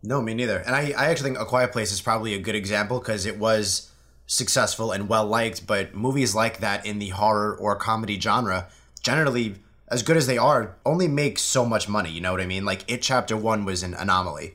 [0.02, 0.58] No, me neither.
[0.58, 3.38] And I, I actually think A Quiet Place is probably a good example because it
[3.38, 3.90] was
[4.26, 8.68] successful and well liked, but movies like that in the horror or comedy genre
[9.02, 9.56] generally
[9.88, 12.10] as good as they are, only make so much money.
[12.10, 12.64] You know what I mean?
[12.64, 14.54] Like It Chapter One was an anomaly,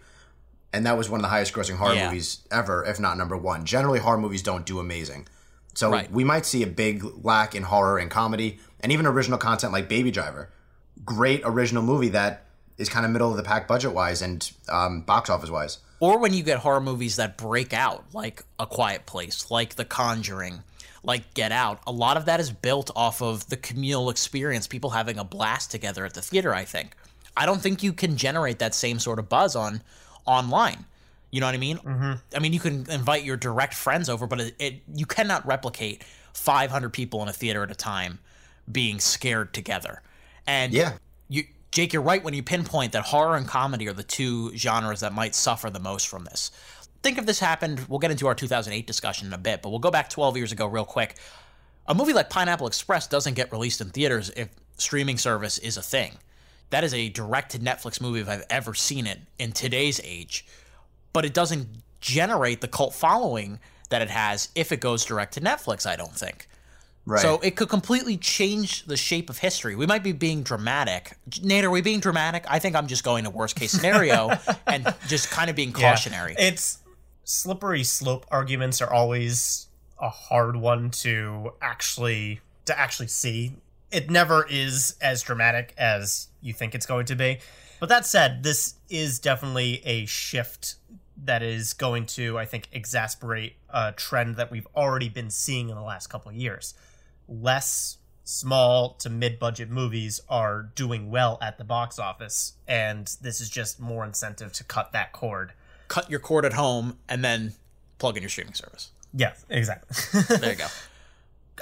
[0.74, 2.08] and that was one of the highest grossing horror Yeah.
[2.10, 3.64] movies ever, if not number one.
[3.64, 5.28] Generally, horror movies don't do amazing,
[5.76, 6.12] so Right.
[6.12, 9.88] we might see a big lack in horror and comedy, and even original content like
[9.88, 10.50] Baby Driver.
[11.06, 12.46] Great original movie that
[12.78, 15.80] is kind of middle of the pack budget wise and um, box office wise.
[16.00, 19.86] Or when you get horror movies that break out, like A Quiet Place, like The
[19.86, 20.62] Conjuring,
[21.04, 24.92] like Get Out, a lot of that is built off of the communal experience, people
[24.92, 26.96] having a blast together at the theater, I think.
[27.36, 29.82] I don't think you can generate that same sort of buzz on
[30.26, 30.86] online.
[31.32, 31.78] You know what I mean?
[31.78, 32.14] Mm-hmm.
[32.36, 36.04] I mean, you can invite your direct friends over, but it, it you cannot replicate
[36.34, 38.20] 500 people in a theater at a time
[38.72, 40.02] being scared together.
[40.48, 40.94] And Yeah.
[41.30, 45.02] you Jake, you're right when you pinpoint that horror and comedy are the two genres
[45.02, 46.50] that might suffer the most from this.
[47.04, 49.80] Think if this happened, we'll get into our 2008 discussion in a bit, but we'll
[49.80, 51.18] go back 12 years ago real quick.
[51.86, 55.82] A movie like Pineapple Express doesn't get released in theaters if streaming service is a
[55.82, 56.14] thing.
[56.70, 60.46] That is a direct to Netflix movie if I've ever seen it in today's age,
[61.14, 61.68] but it doesn't
[62.02, 66.16] generate the cult following that it has if it goes direct to Netflix, I don't
[66.16, 66.48] think.
[67.08, 67.22] Right.
[67.22, 69.78] So it could completely change the shape of history.
[69.78, 71.14] We might be being dramatic.
[71.42, 72.44] Nate, are we being dramatic?
[72.50, 74.32] I think I'm just going to worst case scenario
[74.68, 75.92] and just kind of being Yeah.
[75.92, 76.36] cautionary.
[76.38, 76.80] It's
[77.24, 79.68] slippery slope arguments are always
[80.02, 83.56] a hard one to actually to actually see.
[83.90, 87.40] It never is as dramatic as you think it's going to be.
[87.80, 90.76] But that said, this is definitely a shift
[91.24, 95.76] that is going to, I think, exasperate a trend that we've already been seeing in
[95.76, 96.74] the last couple of years.
[97.28, 103.42] Less small to mid budget movies are doing well at the box office, and this
[103.42, 105.54] is just more incentive to cut that cord.
[105.88, 107.54] Cut your cord at home and then
[108.00, 108.92] plug in your streaming service.
[109.14, 110.22] Yeah, exactly.
[110.38, 110.68] There you go.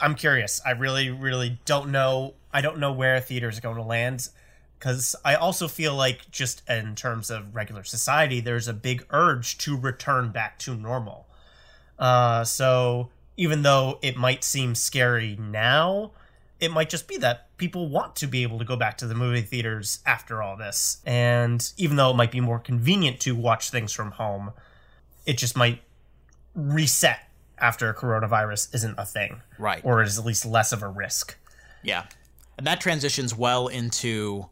[0.02, 0.60] I'm curious.
[0.66, 2.34] I really, really don't know.
[2.52, 4.28] I don't know where theaters are going to land
[4.80, 9.58] because I also feel like, just in terms of regular society, there's a big urge
[9.60, 11.28] to return back to normal.
[11.98, 16.12] Uh, so even though it might seem scary now,
[16.60, 19.16] it might just be that people want to be able to go back to the
[19.16, 21.02] movie theaters after all this.
[21.06, 24.52] And even though it might be more convenient to watch things from home,
[25.26, 25.82] it just might
[26.54, 27.20] reset
[27.58, 29.42] after coronavirus isn't a thing.
[29.58, 29.82] Right.
[29.84, 31.36] Or is at least less of a risk.
[31.84, 32.06] Yeah.
[32.58, 34.48] And that transitions well into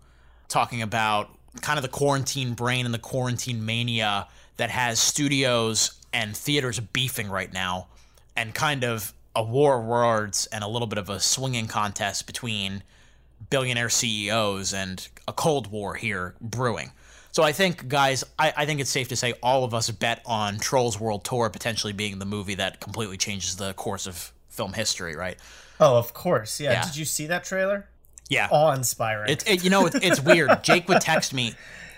[0.49, 1.29] talking about
[1.61, 7.29] kind of the quarantine brain and the quarantine mania that has studios and theaters beefing
[7.29, 7.87] right now
[8.35, 12.27] and kind of a war of words and a little bit of a swinging contest
[12.27, 12.83] between
[13.49, 16.91] billionaire CEOs and a cold war here brewing.
[17.31, 20.21] So I think, guys, I, I think it's safe to say all of us bet
[20.25, 24.73] on Trolls World Tour potentially being the movie that completely changes the course of film
[24.73, 25.37] history, right?
[25.79, 26.59] Oh, of course.
[26.59, 26.73] Yeah.
[26.73, 26.83] Yeah.
[26.83, 27.87] Did you see that trailer?
[28.29, 28.49] Yeah.
[28.51, 29.31] Awe inspiring.
[29.31, 30.51] It's it, you know it, it's weird.
[30.63, 31.55] Jake would text me.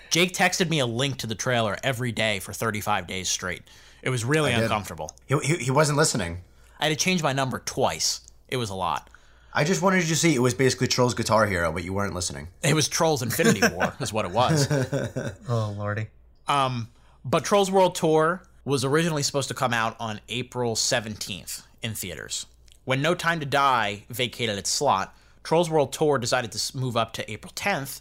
[0.08, 3.62] Jake texted me a link to the trailer every day for 35 days straight.
[4.02, 5.10] It was really I uncomfortable.
[5.26, 6.42] He, he, he wasn't listening.
[6.78, 8.20] I had to change my number twice.
[8.48, 9.10] It was a lot.
[9.52, 12.14] I just wanted you to see it was basically Troll's Guitar Hero, but you weren't
[12.14, 12.48] listening.
[12.62, 14.68] It was Trolls Infinity War is what it was.
[15.48, 16.08] oh lordy.
[16.46, 16.88] Um,
[17.24, 22.46] but Trolls World Tour was originally supposed to come out on April 17th in theaters.
[22.84, 27.12] When No Time to Die vacated its slot, Trolls World Tour decided to move up
[27.14, 28.00] to April 10th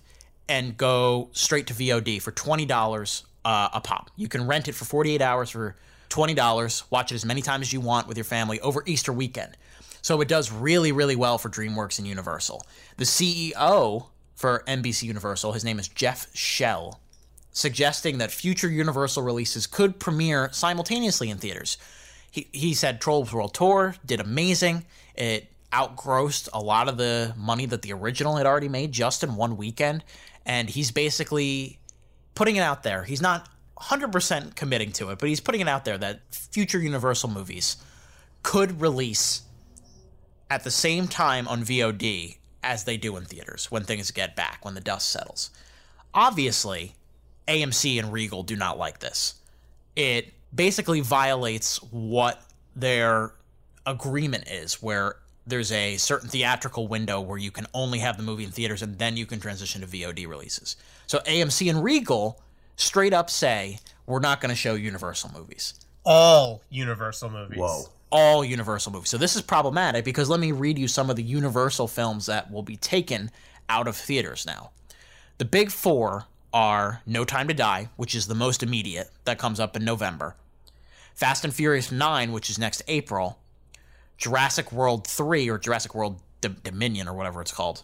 [0.49, 4.11] and go straight to VOD for $20 uh, a pop.
[4.17, 5.75] You can rent it for 48 hours for
[6.09, 9.55] $20, watch it as many times as you want with your family over Easter weekend.
[10.01, 12.63] So it does really, really well for DreamWorks and Universal.
[12.97, 16.99] The CEO for NBC Universal, his name is Jeff Shell,
[17.51, 21.77] suggesting that future Universal releases could premiere simultaneously in theaters.
[22.29, 24.85] He, he said Trolls World Tour did amazing.
[25.15, 29.35] It outgrossed a lot of the money that the original had already made just in
[29.35, 30.03] one weekend.
[30.45, 31.79] And he's basically
[32.35, 33.03] putting it out there.
[33.03, 37.29] He's not 100% committing to it, but he's putting it out there that future Universal
[37.29, 37.77] movies
[38.43, 39.41] could release
[40.49, 44.63] at the same time on VOD as they do in theaters when things get back,
[44.63, 45.49] when the dust settles.
[46.13, 46.93] Obviously,
[47.47, 49.35] AMC and Regal do not like this.
[49.95, 52.41] It basically violates what
[52.75, 53.33] their
[53.85, 55.17] agreement is, where
[55.47, 58.97] there's a certain theatrical window where you can only have the movie in theaters and
[58.97, 60.75] then you can transition to VOD releases.
[61.07, 62.41] So AMC and Regal
[62.75, 65.73] straight up say, we're not going to show Universal movies.
[66.03, 67.57] All Universal movies.
[67.57, 67.85] Whoa.
[68.11, 69.09] All Universal movies.
[69.09, 72.51] So this is problematic because let me read you some of the Universal films that
[72.51, 73.31] will be taken
[73.67, 74.71] out of theaters now.
[75.37, 79.59] The big four are No Time to Die, which is the most immediate, that comes
[79.59, 80.35] up in November.
[81.13, 83.39] Fast and Furious 9, which is next April.
[84.17, 87.83] Jurassic World 3, or Jurassic World D- Dominion, or whatever it's called.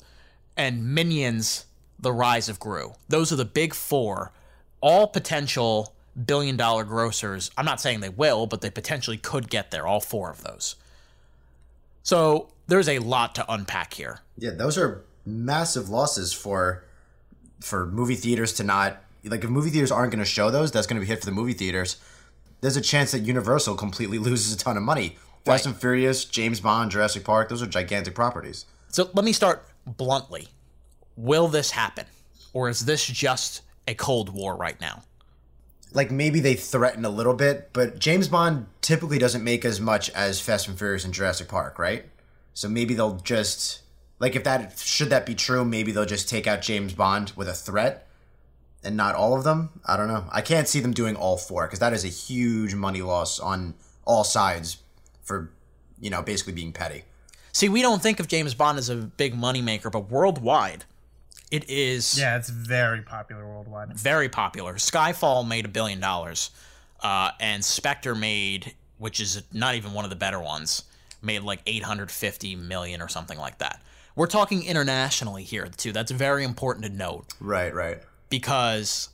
[0.56, 1.66] And Minions
[2.02, 2.94] The Rise of Gru.
[3.08, 4.32] Those are the big four,
[4.82, 5.94] all potential
[6.26, 7.52] billion dollar grossers.
[7.58, 10.76] I'm not saying they will, but they potentially could get there, all four of those.
[12.04, 14.20] So there's a lot to unpack here.
[14.38, 16.84] Yeah, those are massive losses for
[17.60, 20.88] for movie theaters to not like if movie theaters aren't going to show those, that's
[20.88, 21.98] going to be hit for the movie theaters.
[22.62, 25.18] There's a chance that Universal completely loses a ton of money.
[25.46, 28.66] Fast and Furious, James Bond, Jurassic Park, those are gigantic properties.
[28.90, 30.50] So let me start bluntly.
[31.22, 32.08] Will this happen?
[32.52, 35.04] Or is this just a Cold War right now?
[35.94, 40.10] Like maybe they threaten a little bit, but James Bond typically doesn't make as much
[40.12, 42.06] as Fast and Furious and Jurassic Park, right?
[42.56, 43.82] So maybe they'll just
[44.18, 47.48] like if that should that be true, maybe they'll just take out James Bond with
[47.48, 48.08] a threat
[48.84, 49.70] and not all of them.
[49.86, 50.26] I don't know.
[50.32, 53.76] I can't see them doing all four because that is a huge money loss on
[54.06, 54.78] all sides
[55.22, 55.52] for
[56.00, 57.04] you know basically being petty.
[57.52, 60.86] See, we don't think of James Bond as a big moneymaker, but worldwide,
[61.52, 62.18] it is.
[62.18, 63.94] Yeah, it's very popular worldwide.
[63.94, 64.76] Very popular.
[64.76, 66.52] Skyfall made a billion dollars,
[67.02, 70.84] uh, and Spectre made, which is not even one of the better ones,
[71.22, 73.82] made like 850 million or something like that.
[74.16, 75.92] We're talking internationally here, too.
[75.92, 77.26] That's very important to note.
[77.40, 78.00] Right, right.
[78.30, 79.10] Because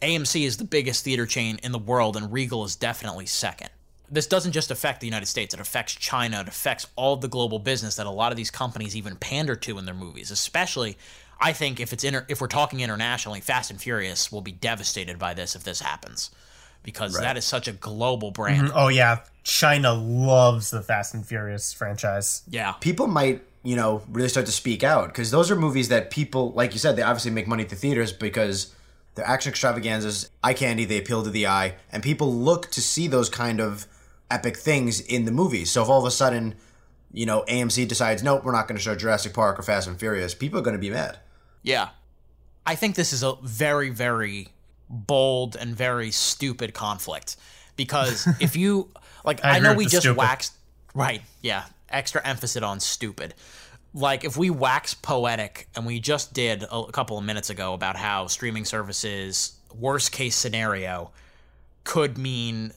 [0.00, 3.70] AMC is the biggest theater chain in the world, and Regal is definitely second
[4.10, 7.58] this doesn't just affect the United States, it affects China, it affects all the global
[7.58, 10.96] business that a lot of these companies even pander to in their movies, especially
[11.44, 15.18] I think if it's inter- if we're talking internationally, Fast and Furious will be devastated
[15.18, 16.30] by this if this happens.
[16.82, 17.22] Because Right.
[17.22, 18.68] that is such a global brand.
[18.68, 18.72] Mhm.
[18.74, 22.42] Oh yeah, China loves the Fast and Furious franchise.
[22.48, 22.72] Yeah.
[22.80, 26.52] People might, you know, really start to speak out because those are movies that people,
[26.52, 28.68] like you said, they obviously make money at the theaters because
[29.14, 33.06] they're action extravaganzas, eye candy, they appeal to the eye, and people look to see
[33.06, 33.86] those kind of
[34.30, 35.70] epic things in the movies.
[35.70, 36.54] So if all of a sudden,
[37.12, 39.98] you know, AMC decides, nope, we're not going to show Jurassic Park or Fast and
[39.98, 41.18] Furious, people are going to be mad.
[41.64, 41.88] Yeah.
[42.64, 44.48] I think this is a very, very
[44.88, 47.36] bold and very stupid conflict.
[47.74, 48.90] Because if you,
[49.24, 50.18] like, I I, know we just stupid.
[50.18, 50.52] waxed,
[50.94, 53.34] right, yeah, extra emphasis on stupid.
[53.92, 57.74] Like, if we wax poetic, and we just did a, a couple of minutes ago
[57.74, 61.10] about how streaming services, worst case scenario,
[61.84, 62.72] could mean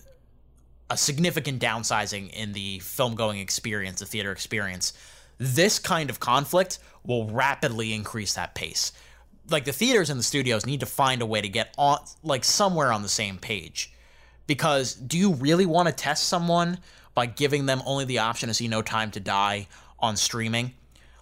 [0.89, 4.93] a significant downsizing in the film going experience, the theater experience.
[5.37, 8.91] This kind of conflict will rapidly increase that pace.
[9.49, 12.43] Like the theaters and the studios need to find a way to get on like
[12.43, 13.93] somewhere on the same page.
[14.45, 16.79] Because do you really want to test someone
[17.13, 19.67] by giving them only the option to see No Time to Die
[19.99, 20.73] on streaming?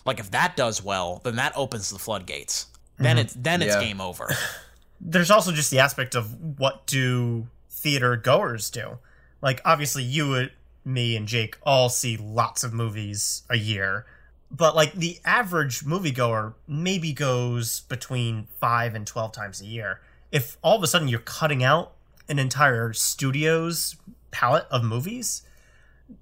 [0.06, 2.68] Like if that does well, then that opens the floodgates.
[2.98, 3.22] Then Mhm.
[3.22, 3.82] it's then it's Yeah.
[3.82, 4.36] game over.
[5.02, 9.00] There's also just the aspect of what do theater goers do?
[9.42, 10.52] Like obviously you and
[10.86, 14.06] me and Jake all see lots of movies a year.
[14.52, 20.00] But like the average moviegoer maybe goes between 5 and 12 times a year.
[20.32, 21.94] If all of a sudden you're cutting out
[22.30, 23.96] an entire studio's
[24.32, 25.42] palette of movies,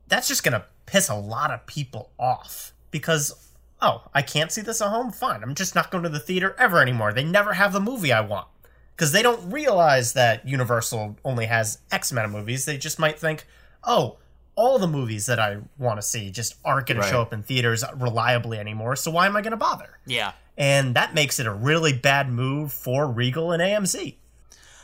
[0.08, 3.36] that's just going to piss a lot of people off because
[3.82, 5.12] oh, I can't see this at home.
[5.12, 7.12] Fine, I'm just not going to the theater ever anymore.
[7.12, 8.48] They never have the movie I want
[8.96, 12.66] because they don't realize that Universal only has X amount of movies.
[12.66, 13.46] They just might think,
[13.84, 14.18] oh,
[14.56, 17.06] all the movies that I want to see just aren't going Right.
[17.06, 18.96] to show up in theaters reliably anymore.
[18.96, 19.98] So why am I going to bother?
[20.06, 20.34] yeah.
[20.56, 24.18] And that makes it a really bad move for Regal and AMC.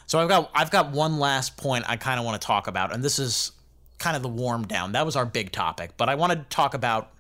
[0.08, 2.92] So I've got I've got one last point I kind of want to talk about,
[2.92, 3.52] and this is
[4.00, 4.94] kind of the warm down.
[4.94, 7.12] That was our big topic, but I want to talk about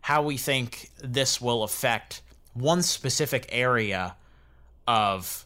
[0.00, 2.22] how we think this will affect
[2.54, 4.16] one specific area
[4.86, 5.44] of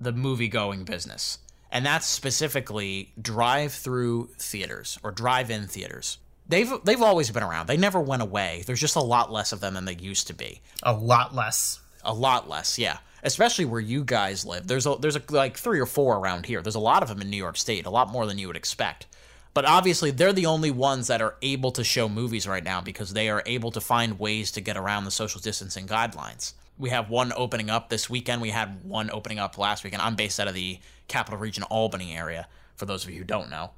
[0.00, 1.36] the movie going business,
[1.70, 6.18] and that's specifically drive-through theaters or drive-in theaters.
[6.48, 7.68] They've they've always been around.
[7.68, 8.64] They never went away.
[8.66, 10.60] There's just a lot less of them than they used to be.
[10.82, 11.80] A lot less.
[12.02, 12.98] A lot less, yeah.
[13.22, 14.66] Especially where you guys live.
[14.66, 16.62] There's a, there's a, like three or four around here.
[16.62, 17.86] There's a lot of them in New York State.
[17.86, 19.06] A lot more than you would expect.
[19.52, 23.12] But obviously, they're the only ones that are able to show movies right now because
[23.12, 26.54] they are able to find ways to get around the social distancing guidelines.
[26.80, 28.40] We have one opening up this weekend.
[28.40, 30.02] We had one opening up last weekend.
[30.02, 30.78] I'm based out of the
[31.08, 33.72] Capital Region Albany area, for those of you who don't know.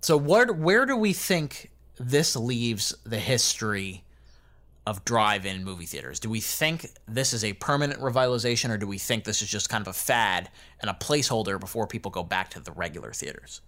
[0.00, 4.04] So, where, where do we think this leaves the history
[4.86, 6.20] of drive-in movie theaters?
[6.20, 9.68] Do we think this is a permanent revitalization, or do we think this is just
[9.68, 10.50] kind of a fad
[10.80, 13.62] and a placeholder before people go back to the regular theaters?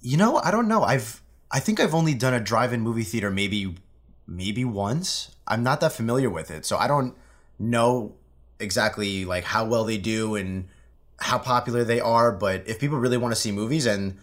[0.00, 0.82] You know, I don't know.
[0.82, 3.76] I've I think I've only done a drive-in movie theater maybe
[4.26, 5.36] maybe once.
[5.46, 7.14] I'm not that familiar with it, so I don't
[7.58, 8.14] know
[8.58, 10.68] exactly like how well they do and
[11.18, 12.32] how popular they are.
[12.32, 14.18] But if people really want to see movies and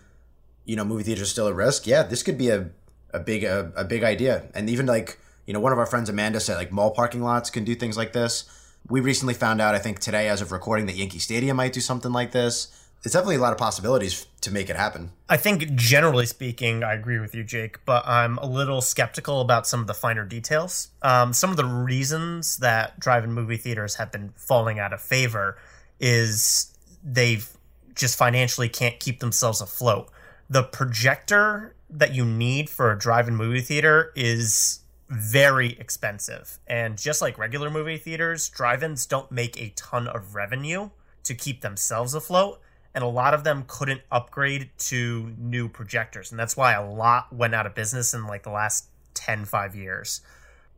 [0.65, 2.69] you know movie theaters are still at risk, yeah, this could be a
[3.13, 4.45] a big a, a big idea.
[4.53, 7.49] And even like you know one of our friends Amanda said like mall parking lots
[7.49, 8.45] can do things like this.
[8.88, 11.82] We recently found out I think today as of recording that Yankee Stadium might do
[11.82, 12.67] something like this.
[13.04, 15.12] It's definitely a lot of possibilities to make it happen.
[15.30, 19.66] I think generally speaking, I agree with you, Jake, but I'm a little skeptical about
[19.68, 20.89] some of the finer details.
[21.02, 25.58] Um, some of the reasons that drive-in movie theaters have been falling out of favor
[26.00, 27.50] is they've
[27.95, 30.10] just financially can't keep themselves afloat.
[30.50, 37.22] The projector that you need for a drive-in movie theater is very expensive, and just
[37.22, 40.89] like regular movie theaters, drive-ins don't make a ton of revenue
[41.24, 42.60] to keep themselves afloat
[42.93, 46.31] and a lot of them couldn't upgrade to new projectors.
[46.31, 49.75] And that's why a lot went out of business in like the last 10 5
[49.75, 50.21] years.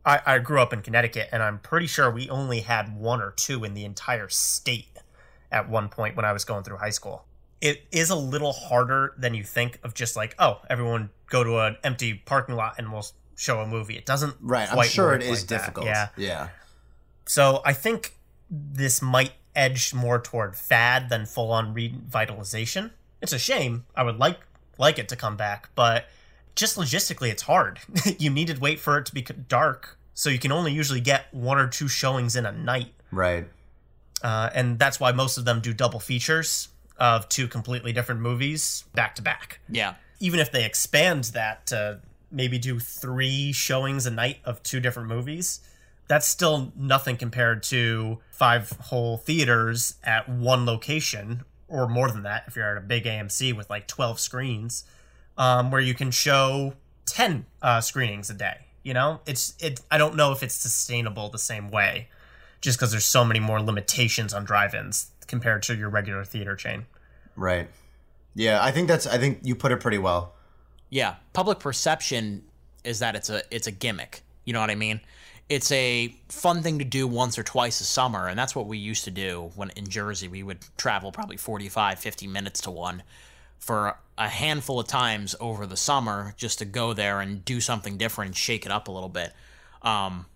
[0.04, 3.30] I, I grew up in connecticut and i'm pretty sure we only had one or
[3.30, 4.88] two in the entire state
[5.52, 7.24] at one point when i was going through high school.
[7.60, 11.58] It is a little harder than you think of just like oh everyone go to
[11.60, 13.06] an empty parking lot and we'll
[13.36, 13.96] show a movie.
[13.96, 15.86] It doesn't right i'm sure it is like difficult.
[15.86, 16.08] Yeah.
[16.16, 16.48] Yeah.
[17.26, 18.16] So i think
[18.50, 22.90] this might edge more toward fad than full on revitalization.
[23.20, 23.84] It's a shame.
[23.94, 24.38] I would like
[24.78, 26.06] like it to come back, but
[26.54, 27.78] just logistically, it's hard.
[28.18, 31.32] you need to wait for it to be dark, so you can only usually get
[31.32, 32.92] one or two showings in a night.
[33.10, 33.46] Right.
[34.22, 38.84] Uh, and that's why most of them do double features of two completely different movies
[38.94, 39.60] back to back.
[39.68, 39.94] Yeah.
[40.20, 42.00] Even if they expand that to
[42.30, 45.60] maybe do three showings a night of two different movies,
[46.12, 52.44] that's still nothing compared to five whole theaters at one location or more than that
[52.46, 54.84] if you're at a big AMC with like 12 screens
[55.38, 56.74] um, where you can show
[57.06, 59.20] 10 uh, screenings a day you know?
[59.24, 62.08] It's it I don't know if it's sustainable the same way
[62.60, 66.84] just because there's so many more limitations on drive-ins compared to your regular theater chain.
[67.36, 67.70] Right.
[68.34, 70.34] Yeah I think that's I think you put it pretty well.
[70.90, 72.44] Yeah public perception
[72.84, 75.00] is that it's a it's a gimmick you know what I mean
[75.48, 78.78] it's a fun thing to do once or twice a summer and that's what we
[78.78, 83.02] used to do when in jersey we would travel probably 45 50 minutes to one
[83.58, 87.96] for a handful of times over the summer just to go there and do something
[87.96, 89.32] different and shake it up a little bit.
[89.82, 90.26] Um,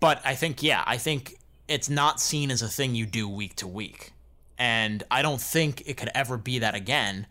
[0.00, 1.36] but i think yeah i think
[1.68, 4.12] it's not seen as a thing you do week to week.
[4.58, 7.26] And i don't think it could ever be that again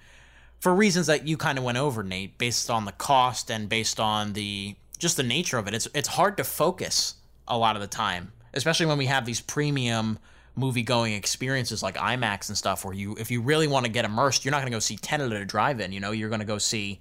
[0.60, 4.00] for reasons that you kind of went over nate based on the cost and based
[4.00, 5.74] on the just the nature of it.
[5.74, 7.16] It's it's hard to focus
[7.48, 10.20] a lot of the time, especially when we have these premium
[10.56, 14.06] movie going experiences like IMAX and stuff where you if you really want to get
[14.06, 16.42] immersed, you're not going to go see Tenet at a drive-in, you know, you're going
[16.42, 17.00] to go see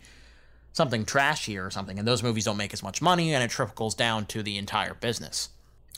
[0.73, 3.95] something trashy or something and those movies don't make as much money and it trickles
[3.95, 5.49] down to the entire business.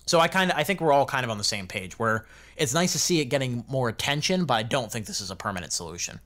[0.07, 2.25] So I kind of I think we're all kind of on the same page where
[2.57, 5.37] it's nice to see it getting more attention, but I don't think this is a
[5.37, 6.21] permanent solution.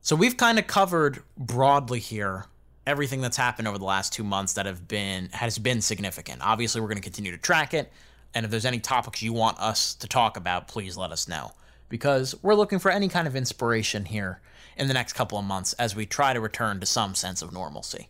[0.00, 2.46] So we've kind of covered broadly here
[2.88, 6.40] everything that's happened over the last two months that have been has been significant.
[6.42, 7.92] Obviously, we're going to continue to track it,
[8.34, 11.52] and if there's any topics you want us to talk about, please let us know
[11.90, 14.40] because we're looking for any kind of inspiration here
[14.76, 17.52] in the next couple of months as we try to return to some sense of
[17.52, 18.08] normalcy.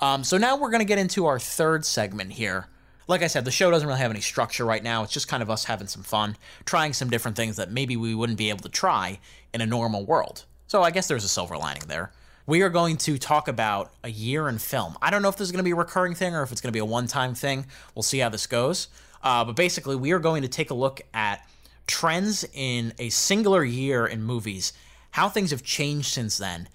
[0.00, 2.66] Um, so now we're going to get into our third segment here.
[3.08, 5.02] Like I said, the show doesn't really have any structure right now.
[5.02, 8.14] It's just kind of us having some fun, trying some different things that maybe we
[8.14, 9.20] wouldn't be able to try
[9.54, 10.44] in a normal world.
[10.66, 12.12] So I guess there's a silver lining there
[12.46, 14.96] we are going to talk about a year in film.
[15.00, 16.60] I don't know if this is going to be a recurring thing or if it's
[16.60, 17.66] going to be a one time thing.
[17.94, 18.88] We'll see how this goes.
[19.22, 21.46] Uh, but basically, we are going to take a look at
[21.86, 24.72] trends in a singular year in movies,
[25.12, 26.68] how things have changed since then,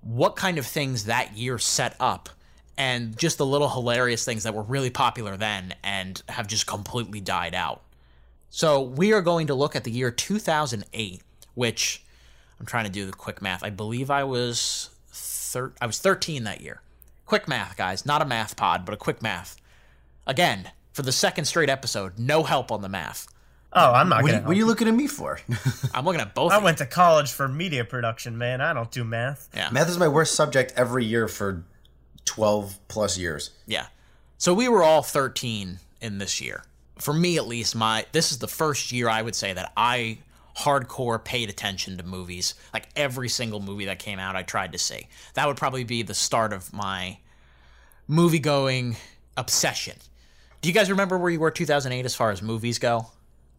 [0.00, 2.30] what kind of things that year set up,
[2.78, 7.20] and just the little hilarious things that were really popular then and have just completely
[7.20, 7.82] died out.
[8.48, 11.20] So, we are going to look at the year 2008,
[11.54, 12.05] which
[12.60, 13.62] I'm trying to do the quick math.
[13.62, 16.80] I believe I was thir- I was 13 that year.
[17.26, 18.06] Quick math, guys.
[18.06, 19.56] Not a math pod, but a quick math.
[20.26, 23.26] Again, for the second straight episode, no help on the math.
[23.72, 24.42] Oh, I'm not What, are gonna.
[24.42, 25.38] you, what are you looking at me for?
[25.94, 26.50] I'm looking at both.
[26.52, 26.64] I of you.
[26.64, 28.60] went to college for media production, man.
[28.60, 29.48] I don't do math.
[29.54, 29.68] Yeah.
[29.70, 31.64] Math is my worst subject every year for
[32.24, 33.50] 12 plus years.
[33.66, 33.86] Yeah.
[34.38, 36.62] So we were all 13 in this year.
[36.98, 40.18] For me at least, my this is the first year I would say that I
[40.56, 42.54] hardcore paid attention to movies.
[42.72, 45.08] Like every single movie that came out I tried to see.
[45.34, 47.18] That would probably be the start of my
[48.08, 48.96] movie going
[49.36, 49.96] obsession.
[50.62, 53.08] Do you guys remember where you were 2008 as far as movies go?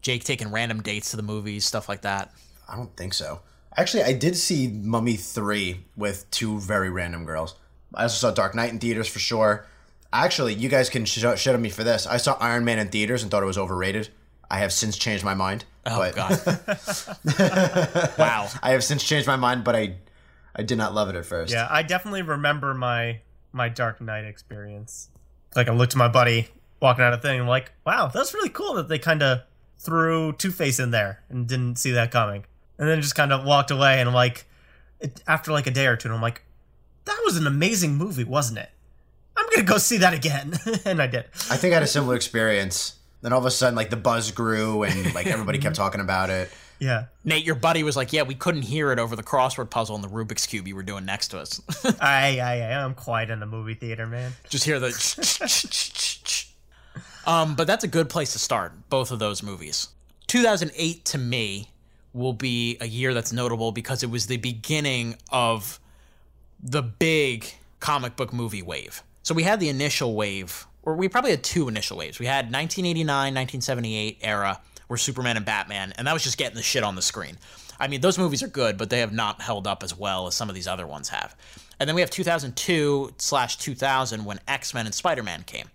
[0.02, 2.32] Jake taking random dates to the movies, stuff like that.
[2.68, 3.40] I don't think so.
[3.76, 7.54] Actually, I did see Mummy 3 with two very random girls.
[7.94, 9.66] I also saw Dark Knight in theaters for sure.
[10.12, 12.06] Actually, you guys can sh- shit on me for this.
[12.06, 14.08] I saw Iron Man in theaters and thought it was overrated.
[14.50, 15.64] I have since changed my mind.
[15.86, 16.38] Oh but god.
[18.18, 18.48] wow.
[18.62, 19.96] I have since changed my mind, but I
[20.54, 21.52] I did not love it at first.
[21.52, 23.20] Yeah, I definitely remember my
[23.52, 25.08] my Dark Knight experience.
[25.54, 26.48] Like I looked at my buddy
[26.80, 29.40] walking out of the thing, and like, wow, that's really cool that they kind of
[29.78, 32.44] threw Two Face in there and didn't see that coming,
[32.78, 34.00] and then just kind of walked away.
[34.00, 34.46] And I'm like,
[35.00, 36.42] it, after like a day or two, and I'm like,
[37.04, 38.70] that was an amazing movie, wasn't it?
[39.36, 41.26] I'm gonna go see that again, and I did.
[41.50, 42.97] I think I had a similar experience.
[43.20, 46.30] Then all of a sudden, like the buzz grew and like everybody kept talking about
[46.30, 46.50] it.
[46.78, 49.96] Yeah, Nate, your buddy was like, "Yeah, we couldn't hear it over the crossword puzzle
[49.96, 51.60] and the Rubik's cube you were doing next to us."
[52.00, 52.54] I, I I
[52.84, 54.32] am quiet in the movie theater, man.
[54.48, 54.94] Just hear the.
[57.26, 58.72] um, but that's a good place to start.
[58.88, 59.88] Both of those movies.
[60.28, 61.70] 2008 to me
[62.12, 65.80] will be a year that's notable because it was the beginning of
[66.62, 67.46] the big
[67.80, 69.02] comic book movie wave.
[69.22, 72.18] So we had the initial wave, or we probably had two initial waves.
[72.18, 76.62] We had 1989, 1978 era where Superman and Batman, and that was just getting the
[76.62, 77.36] shit on the screen.
[77.78, 80.34] I mean, those movies are good, but they have not held up as well as
[80.34, 81.36] some of these other ones have.
[81.78, 85.66] And then we have 2002 slash 2000 when X Men and Spider Man came.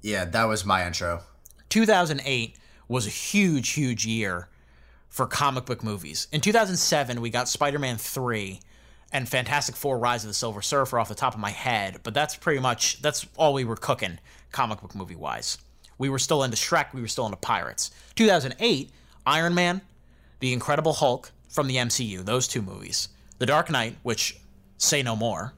[0.00, 1.20] Yeah, that was my intro.
[1.68, 2.56] 2008
[2.88, 4.48] was a huge, huge year
[5.10, 6.26] for comic book movies.
[6.32, 8.60] In 2007, we got Spider Man 3
[9.12, 12.14] and Fantastic Four Rise of the Silver Surfer off the top of my head, but
[12.14, 14.18] that's pretty much that's all we were cooking
[14.54, 15.58] comic book movie wise.
[15.98, 17.90] We were still into Shrek, we were still into Pirates.
[18.14, 18.90] 2008,
[19.26, 19.82] Iron Man,
[20.40, 23.08] The Incredible Hulk from the MCU, those two movies.
[23.38, 24.38] The Dark Knight, which
[24.78, 25.52] say no more.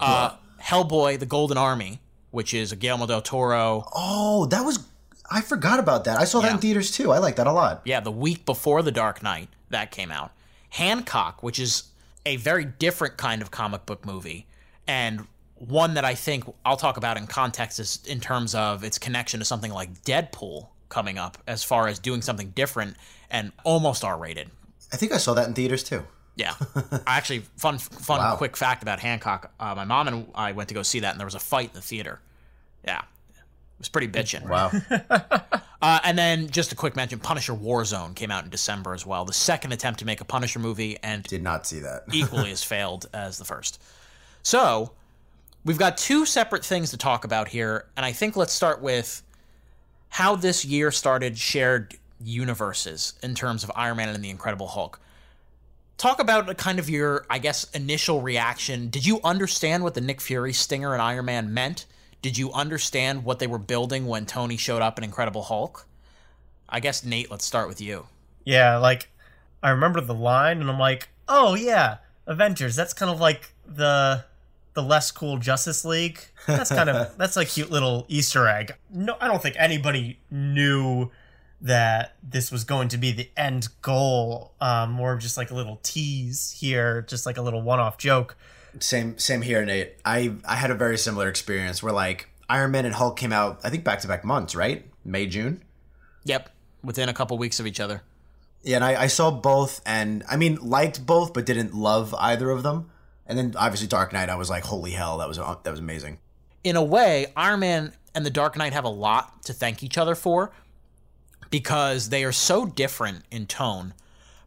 [0.00, 3.86] Uh, Hellboy, The Golden Army, which is a Guillermo del Toro.
[3.94, 4.78] Oh, that was.
[5.30, 6.18] I forgot about that.
[6.18, 7.12] I saw that in theaters too.
[7.12, 7.82] I like that a lot.
[7.84, 10.32] Yeah, the week before The Dark Knight, that came out.
[10.70, 11.84] Hancock, which is
[12.24, 14.46] a very different kind of comic book movie,
[14.86, 15.26] and
[15.68, 19.38] one that I think I'll talk about in context is in terms of its connection
[19.40, 22.96] to something like Deadpool coming up, as far as doing something different
[23.30, 24.50] and almost R rated.
[24.92, 26.04] I think I saw that in theaters too.
[26.36, 26.54] Yeah,
[27.06, 28.36] actually, fun, fun, Wow.
[28.36, 29.52] quick fact about Hancock.
[29.60, 31.68] Uh, my mom and I went to go see that, and there was a fight
[31.68, 32.20] in the theater.
[32.84, 34.48] Yeah, it was pretty bitchin'.
[34.48, 34.70] Wow.
[35.82, 39.24] Uh, and then just a quick mention: Punisher Warzone came out in December as well.
[39.24, 42.04] The second attempt to make a Punisher movie, and Did not see that.
[42.12, 43.82] equally as failed as the first.
[44.44, 44.92] So
[45.64, 49.22] we've got two separate things to talk about here, and I think let's start with
[50.08, 55.00] how this year started shared universes in terms of Iron Man and the Incredible Hulk.
[55.96, 58.88] Talk about kind of your, I guess, initial reaction.
[58.88, 61.86] Did you understand what the Nick Fury stinger and Iron Man meant?
[62.22, 65.86] Did you understand what they were building when Tony showed up in Incredible Hulk?
[66.68, 68.06] I guess Nate, let's start with you.
[68.44, 69.08] Yeah, like
[69.62, 72.74] I remember the line, and I'm like, oh yeah, Avengers.
[72.76, 74.24] That's kind of like the
[74.74, 76.20] the less cool Justice League.
[76.46, 78.74] That's kind of that's a cute little Easter egg.
[78.90, 81.10] No, I don't think anybody knew
[81.60, 84.52] that this was going to be the end goal.
[84.60, 88.36] Um, more of just like a little tease here, just like a little one-off joke.
[88.80, 89.94] Same same here, Nate.
[90.04, 93.60] I I had a very similar experience where like Iron Man and Hulk came out,
[93.62, 94.86] I think back to back months, right?
[95.04, 95.62] May, June?
[96.24, 96.50] Yep,
[96.82, 98.02] within a couple weeks of each other.
[98.62, 102.50] Yeah, and I, I saw both and I mean liked both but didn't love either
[102.50, 102.90] of them.
[103.32, 105.80] And then obviously Dark Knight, I was like, holy hell, that was uh, that was
[105.80, 106.18] amazing.
[106.64, 109.96] in a way, Iron Man and the Dark Knight have a lot to thank each
[109.96, 110.52] other for
[111.50, 113.94] because they are so different in tone.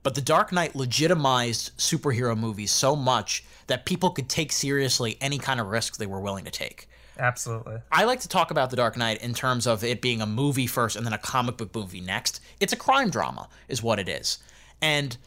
[0.04, 5.40] But the Dark Knight legitimized superhero movies so much that people could take seriously any
[5.40, 6.88] kind of risk they were willing to take.
[7.18, 7.78] Absolutely.
[7.92, 10.68] I like to talk about The Dark Knight in terms of it being a movie
[10.68, 12.40] first and then a comic book movie next.
[12.60, 14.38] It's a crime drama, is what it is.
[14.82, 15.18] And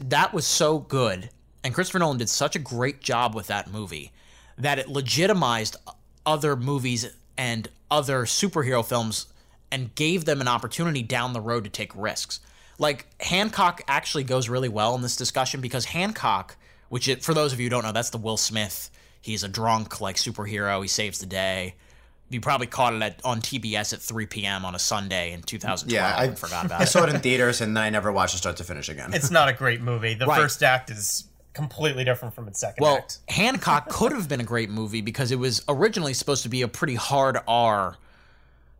[0.00, 1.30] that was so good.
[1.64, 4.12] And Christopher Nolan did such a great job with that movie
[4.58, 5.76] that it legitimized
[6.26, 9.26] other movies and other superhero films
[9.72, 12.38] and gave them an opportunity down the road to take risks.
[12.78, 16.56] Like Hancock actually goes really well in this discussion because Hancock,
[16.90, 18.90] which it, for those of you who don't know, that's the Will Smith.
[19.20, 20.82] He's a drunk like superhero.
[20.82, 21.74] He saves the day.
[22.28, 24.64] You probably caught it at, on TBS at 3 p.m.
[24.64, 26.88] on a Sunday in 2012 Yeah, I and forgot about I it.
[26.88, 29.12] saw it in theaters and then I never watched it start to finish again.
[29.14, 30.14] It's not a great movie.
[30.14, 30.40] The Right.
[30.40, 31.24] first act is
[31.54, 33.18] completely different from its second Well, act.
[33.28, 36.68] Hancock could have been a great movie because it was originally supposed to be a
[36.68, 37.96] pretty hard R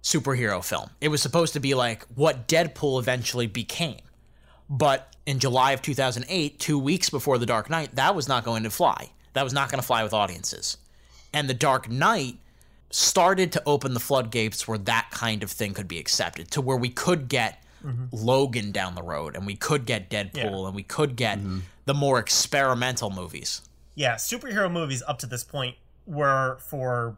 [0.03, 0.91] superhero film.
[1.01, 4.01] It was supposed to be like what Deadpool eventually became.
[4.69, 8.65] But in July of 2008, two weeks before The Dark Knight, that was not going
[8.65, 9.11] to fly.
[9.33, 10.77] That was not going to fly with audiences.
[11.33, 12.37] And The Dark Knight
[12.91, 16.77] started to open the floodgates where that kind of thing could be accepted, to where
[16.77, 17.64] we could get
[18.13, 21.39] Logan down the road and we could get Deadpool and we could get
[21.85, 23.63] the more experimental movies.
[23.95, 25.77] Yeah, superhero movies up to this point
[26.07, 27.17] were for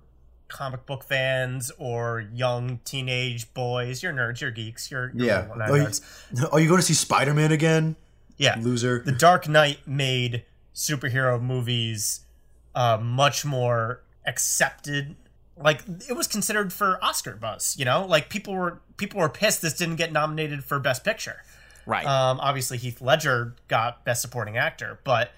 [0.49, 4.03] comic book fans or young teenage boys.
[4.03, 5.49] You're nerds, you're geeks, you're, you're yeah.
[5.57, 6.49] not Oh, you, nerds.
[6.53, 7.97] oh, you going to see Spider Man again?
[8.37, 8.59] Yeah.
[8.61, 9.03] Loser.
[9.05, 10.45] The Dark Knight made
[10.75, 12.21] superhero movies
[12.75, 15.17] uh, much more accepted.
[15.57, 18.05] Like it was considered for Oscar buzz, you know.
[18.05, 21.43] Like people were people were pissed this didn't get nominated for Best Picture.
[21.87, 22.05] Right.
[22.05, 25.31] Um, obviously, Heath Ledger got Best Supporting Actor, but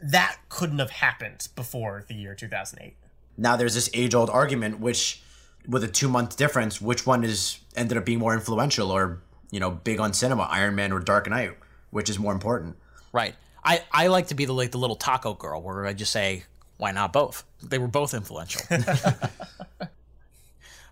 [0.00, 2.94] that couldn't have happened before the year 2008.
[3.36, 5.22] Now there's this age old argument, which
[5.66, 9.20] with a two month difference, which one is ended up being more influential or
[9.50, 11.56] you know big on cinema, Iron Man or Dark Knight,
[11.90, 12.76] which is more important?
[13.12, 13.34] Right.
[13.64, 16.44] I, I like to be the like the little taco girl where I just say,
[16.78, 17.44] why not both?
[17.62, 18.62] They were both influential.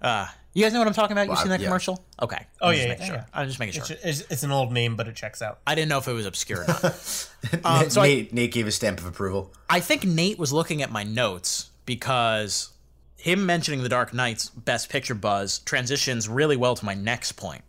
[0.03, 1.24] uh, you guys know what I'm talking about?
[1.26, 1.66] You Well, seen that yeah.
[1.66, 2.03] commercial?
[2.20, 2.47] Okay.
[2.61, 3.14] Oh I'm yeah, just yeah, making sure.
[3.16, 3.24] yeah.
[3.34, 3.97] I'm just making It's, sure.
[4.03, 5.61] it's, it's an old meme, but it checks out.
[5.66, 7.28] I didn't know if it was obscure or not.
[7.64, 9.53] Um, so I- Nate, Nate gave a stamp of approval.
[9.70, 12.70] I think Nate was looking at my notes because
[13.18, 17.62] him mentioning The Dark Knight's Best Picture buzz transitions really well to my next point,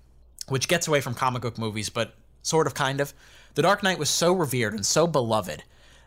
[0.47, 3.13] which gets away from comic book movies, but sort of kind of.
[3.53, 5.63] The Dark Knight was so revered and so beloved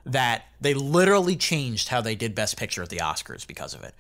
[0.07, 3.95] that they literally changed how they did Best Picture at the Oscars because of it.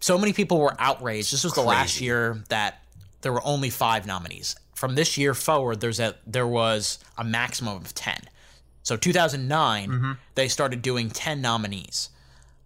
[0.00, 1.32] So many people were outraged.
[1.32, 2.82] This was the last year that
[3.20, 4.56] there were only five nominees.
[4.74, 8.18] From this year forward, there's a there was a maximum of ten.
[8.82, 10.12] So 2009, mm-hmm.
[10.34, 12.10] they started doing 10 nominees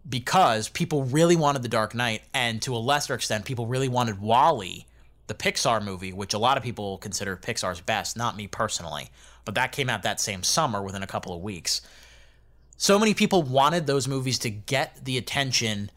[0.08, 4.20] because people really wanted The Dark Knight, and to a lesser extent, people really wanted
[4.20, 4.86] WALL-E,
[5.26, 9.10] the Pixar movie, which a lot of people consider Pixar's best, not me personally,
[9.44, 11.82] but that came out that same summer within a couple of weeks.
[12.76, 15.90] So many people wanted those movies to get the attention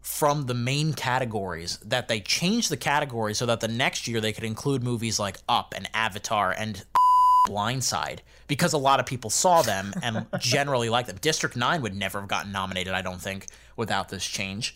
[0.00, 4.32] from the main categories that they changed the category so that the next year they
[4.32, 6.84] could include movies like Up and Avatar and
[7.46, 11.18] Blind Side because a lot of people saw them and generally liked them.
[11.20, 14.74] District 9 would never have gotten nominated, I don't think, without this change.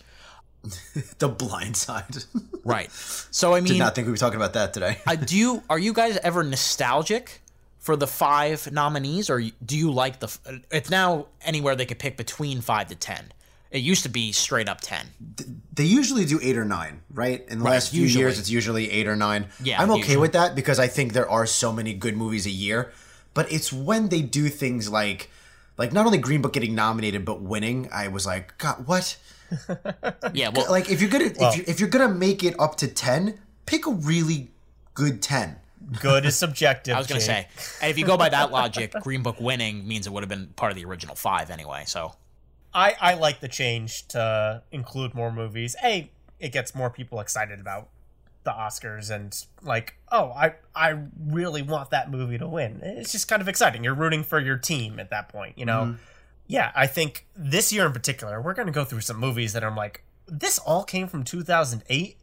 [1.18, 2.24] The Blind Side.
[2.64, 2.90] Right.
[2.90, 4.98] So I mean Did not think we'd be talking about that today.
[5.06, 7.40] I do you, are you guys ever nostalgic
[7.86, 10.28] for the five nominees or do you like the
[10.72, 13.32] it's now anywhere they could pick between 5 to 10.
[13.70, 15.06] It used to be straight up 10.
[15.72, 17.44] they usually do eight or nine, right?
[17.48, 18.22] In the Right, last few usually.
[18.24, 19.46] years, it's usually eight or nine.
[19.62, 20.16] Yeah, I'm okay usually.
[20.18, 22.90] with that because I think there are so many good movies a year.
[23.34, 25.30] But it's when they do things like,
[25.78, 27.88] like not only Green Book getting nominated but winning.
[27.92, 29.16] I was like, God, what?
[30.34, 32.76] Yeah, well Like if you're gonna Well- if, you, if you're gonna make it up
[32.78, 34.50] to ten, pick a really
[34.94, 35.56] good ten.
[36.00, 36.94] Good is subjective.
[36.94, 37.48] I was going to say,
[37.80, 40.48] and if you go by that logic, Green Book winning means it would have been
[40.56, 41.84] part of the original 5 anyway.
[41.86, 42.14] So,
[42.74, 45.76] I, I like the change to include more movies.
[45.84, 46.10] A,
[46.40, 47.88] it gets more people excited about
[48.46, 52.80] the Oscars and like, oh, I I really want that movie to win.
[52.82, 53.84] It's just kind of exciting.
[53.84, 55.82] You're rooting for your team at that point, you know.
[55.82, 56.02] Mm-hmm.
[56.46, 59.64] Yeah, I think this year in particular, we're going to go through some movies that
[59.64, 62.16] I'm like, this all came from 2008.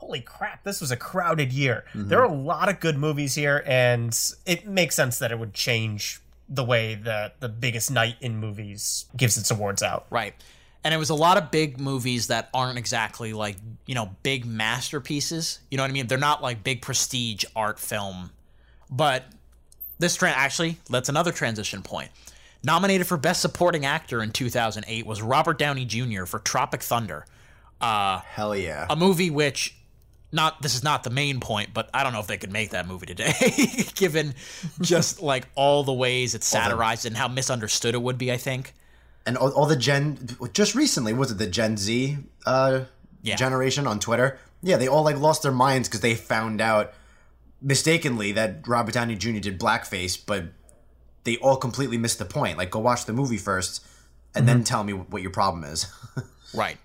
[0.00, 1.84] Holy crap, this was a crowded year.
[1.94, 5.52] There are a lot of good movies here, and it makes sense that it would
[5.54, 10.06] change the way that the biggest night in movies gives its awards out.
[10.10, 10.34] right.
[10.82, 14.46] And it was a lot of big movies that aren't exactly like, you know, big
[14.46, 15.60] masterpieces.
[15.70, 16.06] You know what I mean?
[16.06, 18.30] They're not like big prestige art film.
[18.90, 19.24] But
[19.98, 22.10] this trend actually, that's another transition point.
[22.64, 26.24] Nominated for Best Supporting Actor in 2008 was Robert Downey Jr.
[26.24, 27.26] for Tropic Thunder.
[27.78, 28.86] Uh, Hell yeah.
[28.88, 29.76] a movie which
[30.32, 32.70] not this is not the main point but i don't know if they could make
[32.70, 33.32] that movie today
[33.94, 34.34] given
[34.80, 38.74] just like all the ways it's satirized and how misunderstood it would be i think
[39.26, 42.16] and all, all the Gen just recently was it the Gen Z
[42.46, 42.84] uh,
[43.22, 43.36] Yeah.
[43.36, 44.38] generation on Twitter?
[44.62, 46.94] Yeah, they all like lost their minds because they found out
[47.60, 49.38] mistakenly that Robert Downey Jr.
[49.40, 50.44] did blackface, but
[51.24, 52.56] they all completely missed the point.
[52.56, 53.84] Like, go watch the movie first,
[54.34, 55.86] and then tell me what your problem is.
[56.54, 56.78] right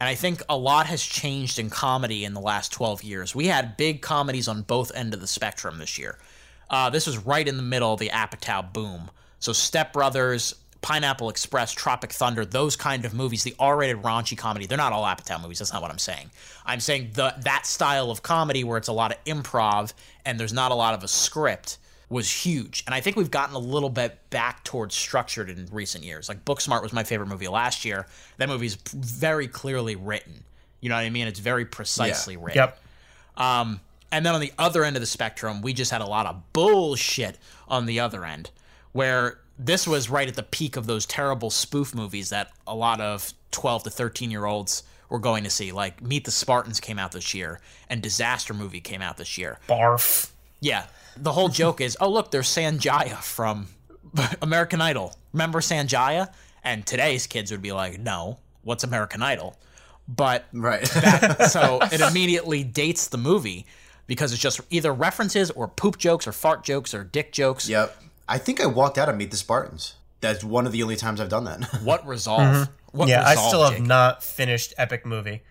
[0.00, 3.46] and i think a lot has changed in comedy in the last 12 years we
[3.46, 6.18] had big comedies on both end of the spectrum this year
[6.70, 11.30] uh, this was right in the middle of the apatow boom so step brothers Pineapple
[11.30, 14.66] Express, Tropic Thunder, those kind of movies, the R-rated raunchy comedy.
[14.66, 15.58] They're not all Apatow movies.
[15.58, 16.30] That's not what I'm saying.
[16.66, 19.94] I'm saying the that style of comedy where it's a lot of improv
[20.26, 21.78] and there's not a lot of a script
[22.14, 22.84] was huge.
[22.86, 26.28] And I think we've gotten a little bit back towards structured in recent years.
[26.28, 28.06] Like Booksmart was my favorite movie last year.
[28.36, 30.44] That movie's very clearly written.
[30.80, 31.26] You know what I mean?
[31.26, 32.58] It's very precisely written.
[32.58, 32.78] Yep.
[33.36, 33.80] Um,
[34.12, 36.40] and then on the other end of the spectrum, we just had a lot of
[36.52, 37.36] bullshit
[37.66, 38.52] on the other end,
[38.92, 43.00] where this was right at the peak of those terrible spoof movies that a lot
[43.00, 45.72] of 12 to 13 year olds were going to see.
[45.72, 49.58] Like Meet the Spartans came out this year, and Disaster Movie came out this year.
[49.68, 50.30] Barf.
[50.60, 50.86] Yeah.
[51.16, 53.68] The whole joke is, oh, look, there's Sanjaya from
[54.42, 55.16] American Idol.
[55.32, 56.32] Remember Sanjaya?
[56.62, 59.56] And today's kids would be like, no, what's American Idol?
[60.08, 60.84] But right.
[60.84, 63.66] that, so it immediately dates the movie
[64.06, 67.68] because it's just either references or poop jokes or fart jokes or dick jokes.
[67.68, 67.96] Yep.
[68.28, 69.94] I think I walked out of Meet the Spartans.
[70.20, 71.64] That's one of the only times I've done that.
[71.82, 72.40] what resolve?
[72.40, 72.96] Mm-hmm.
[72.96, 73.82] What yeah, resolve, I still have Jake?
[73.86, 75.42] not finished Epic Movie.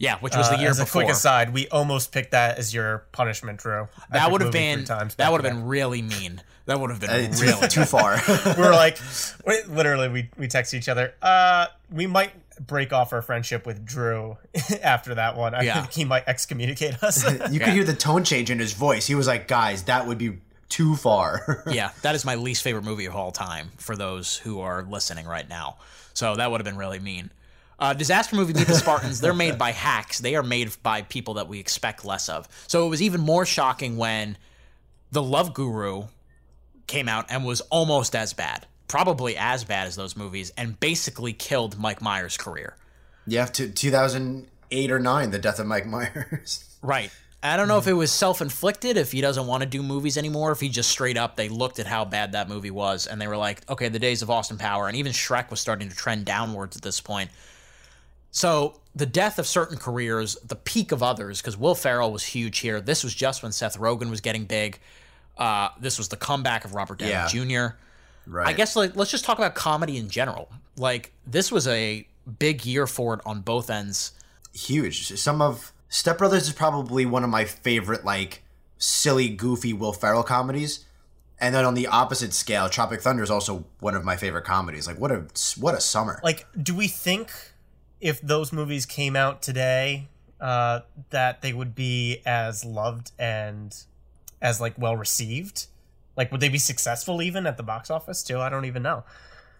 [0.00, 1.02] Yeah, which was the Uh, year as before.
[1.02, 3.86] a quick aside, we almost picked that as your punishment, Drew.
[4.10, 6.42] that would have been times that would have been really mean.
[6.66, 8.18] That would have been It's really too far.
[8.56, 8.98] we were like,
[9.46, 11.12] wait, literally, we we text each other.
[11.20, 12.32] Uh, we might
[12.66, 14.36] break off our friendship with Drew
[14.82, 15.54] after that one.
[15.54, 15.80] I Yeah.
[15.82, 17.22] think he might excommunicate us.
[17.52, 19.06] you could hear the tone change in his voice.
[19.06, 20.38] He was like, "Guys, that would be
[20.70, 24.60] too far." yeah, that is my least favorite movie of all time for those who
[24.60, 25.76] are listening right now.
[26.14, 27.30] So that would have been really mean.
[27.80, 30.18] Uh, disaster movie Meet the Spartans, they're made by hacks.
[30.18, 32.46] They are made by people that we expect less of.
[32.66, 34.36] So it was even more shocking when
[35.12, 36.04] The Love Guru
[36.86, 41.32] came out and was almost as bad, probably as bad as those movies, and basically
[41.32, 42.76] killed Mike Myers' career.
[43.26, 46.66] yeah, to 2008 or 9, the death of Mike Myers.
[46.82, 47.10] Right.
[47.42, 50.16] I don't know if it was self inflicted, if he doesn't want to do movies
[50.16, 53.20] anymore, if he just straight up, they looked at how bad that movie was and
[53.20, 55.94] they were like, okay, the days of Austin Power, and even Shrek was starting to
[55.96, 57.30] trend downwards at this point.
[58.30, 62.58] So the death of certain careers, the peak of others, because Will Ferrell was huge
[62.58, 62.80] here.
[62.80, 64.78] This was just when Seth Rogen was getting big.
[65.36, 67.26] Uh, this was the comeback of Robert Downey Yeah.
[67.28, 67.76] Jr.
[68.26, 68.48] Right.
[68.48, 70.50] I guess like let's just talk about comedy in general.
[70.76, 72.06] Like this was a
[72.38, 74.12] big year for it on both ends.
[74.54, 75.08] huge.
[75.18, 78.42] Some of Step Brothers is probably one of my favorite, like
[78.78, 80.84] silly, goofy Will Ferrell comedies.
[81.40, 84.86] And then on the opposite scale, Tropic Thunder is also one of my favorite comedies.
[84.86, 85.24] Like what a
[85.58, 86.20] what a summer!
[86.22, 87.32] like, do we think
[88.00, 90.08] if those movies came out today,
[90.40, 90.80] uh,
[91.10, 93.76] that they would be as loved and
[94.40, 95.66] as like well received?
[96.16, 98.38] Like, would they be successful even at the box office too?
[98.40, 99.04] I don't even know.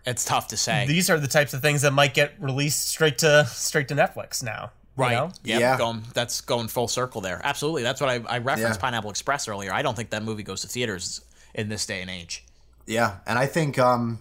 [0.07, 0.86] It's tough to say.
[0.86, 4.43] These are the types of things that might get released straight to straight to Netflix
[4.43, 4.72] now.
[4.97, 5.12] you Right.
[5.14, 5.30] know?
[5.45, 5.78] Yep, Yeah.
[5.78, 7.41] Going, that's going full circle there.
[7.45, 7.82] Absolutely.
[7.82, 8.82] That's what I, I referenced Yeah.
[8.82, 9.72] Pineapple Express earlier.
[9.72, 11.20] I don't think that movie goes to theaters
[11.55, 12.45] in this day and age.
[12.86, 14.18] Yeah, and I think um,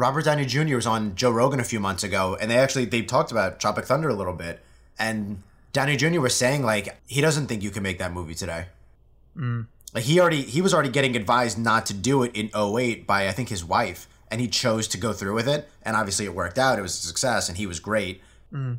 [0.00, 0.76] Robert Downey Jr.
[0.76, 3.84] was on Joe Rogan a few months ago, and they actually they talked about Tropic
[3.84, 4.60] Thunder a little bit,
[4.98, 5.42] and
[5.74, 6.22] Downey Jr.
[6.22, 8.64] was saying like he doesn't think you can make that movie today.
[9.36, 9.66] Mm.
[9.92, 13.28] Like he already he was already getting advised not to do it in 08 by
[13.28, 16.34] I think his wife, and he chose to go through with it, and obviously it
[16.34, 16.78] worked out.
[16.78, 18.22] It was a success, and he was great.
[18.50, 18.78] Mm.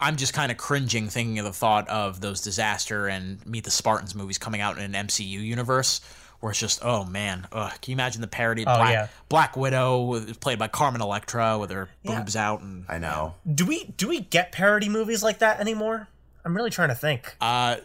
[0.00, 3.72] I'm just kind of cringing thinking of the thought of those disaster and Meet the
[3.72, 6.00] Spartans movies coming out in an MCU universe
[6.44, 9.06] where it's just oh man, ugh, can you imagine the parody Oh, Black, yeah.
[9.30, 12.18] Black Widow played by Carmen Electra with her Yeah.
[12.18, 13.34] boobs out and I know.
[13.52, 16.06] Do we do we get parody movies like that anymore?
[16.44, 17.34] I'm really trying to think.
[17.40, 17.76] uh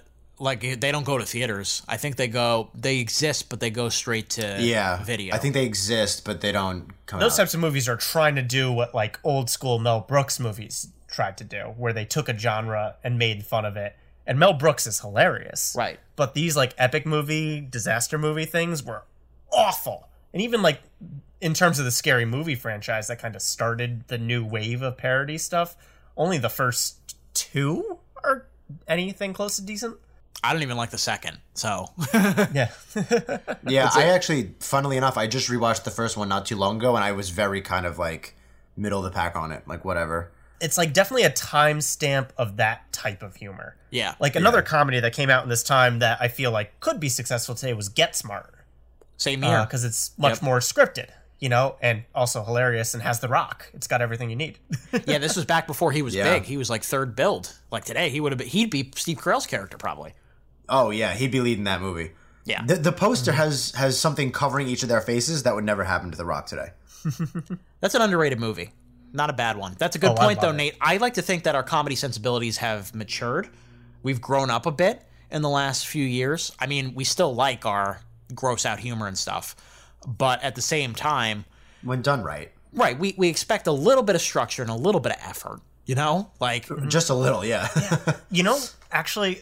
[0.42, 1.84] like they don't go to theaters.
[1.88, 5.34] I think they go they exist but they go straight to Yeah, video.
[5.34, 7.44] I think they exist, but they don't come Those out.
[7.44, 11.38] types of movies are trying to do what like old school Mel Brooks movies tried
[11.38, 13.96] to do, where they took a genre and made fun of it.
[14.30, 15.74] And Mel Brooks is hilarious.
[15.76, 16.00] Right.
[16.16, 19.02] But these like epic movie, disaster movie things were
[19.52, 20.08] awful.
[20.34, 20.82] And even like
[21.42, 24.98] in terms of the scary movie franchise that kind of started the new wave of
[24.98, 25.76] parody stuff,
[26.16, 28.46] only the first two are
[28.88, 29.98] anything close to decent.
[30.44, 31.40] I don't even like the second.
[31.56, 32.70] So Yeah.
[33.68, 36.96] Yeah, I actually, funnily enough, I just rewatched the first one not too long ago,
[36.96, 38.36] and I was very kind of like
[38.78, 40.32] middle of the pack on it, like whatever.
[40.62, 43.76] It's like definitely a timestamp of that type of humor.
[43.92, 44.16] yeah.
[44.20, 47.10] Like another comedy that came out in this time that I feel like could be
[47.10, 48.54] successful today was Get Smart
[49.18, 49.66] Same uh, here.
[49.66, 50.42] because it's much Yep.
[50.44, 53.70] more scripted, you know, and also hilarious and has The Rock.
[53.74, 54.60] It's got everything you need.
[55.08, 56.34] yeah, this was back before he was Yeah.
[56.34, 56.44] big.
[56.44, 57.58] He was like third billed.
[57.72, 58.48] Like today, he would have been.
[58.48, 60.14] He'd be Steve Carell's character probably.
[60.68, 62.12] Oh yeah, he'd be leading that movie.
[62.46, 62.64] Yeah.
[62.66, 66.12] The, the poster has has something covering each of their faces that would never happen
[66.12, 66.70] to The Rock today.
[67.80, 68.72] That's an underrated movie.
[69.12, 69.76] Not a bad one.
[69.78, 70.56] That's a good Oh, point, though, it.
[70.56, 70.76] Nate.
[70.80, 73.50] I like to think that our comedy sensibilities have matured.
[74.04, 76.52] We've grown up a bit in the last few years.
[76.60, 78.02] I mean, we still like our
[78.36, 79.56] gross out humor and stuff,
[80.08, 81.46] but at the same time,
[81.82, 82.52] When done right.
[82.72, 82.98] Right.
[83.00, 85.62] We we expect a little bit of structure and a little bit of effort.
[85.86, 87.68] You know, like just a little, yeah.
[88.30, 88.60] you know,
[88.92, 89.42] actually,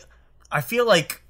[0.50, 1.22] I feel like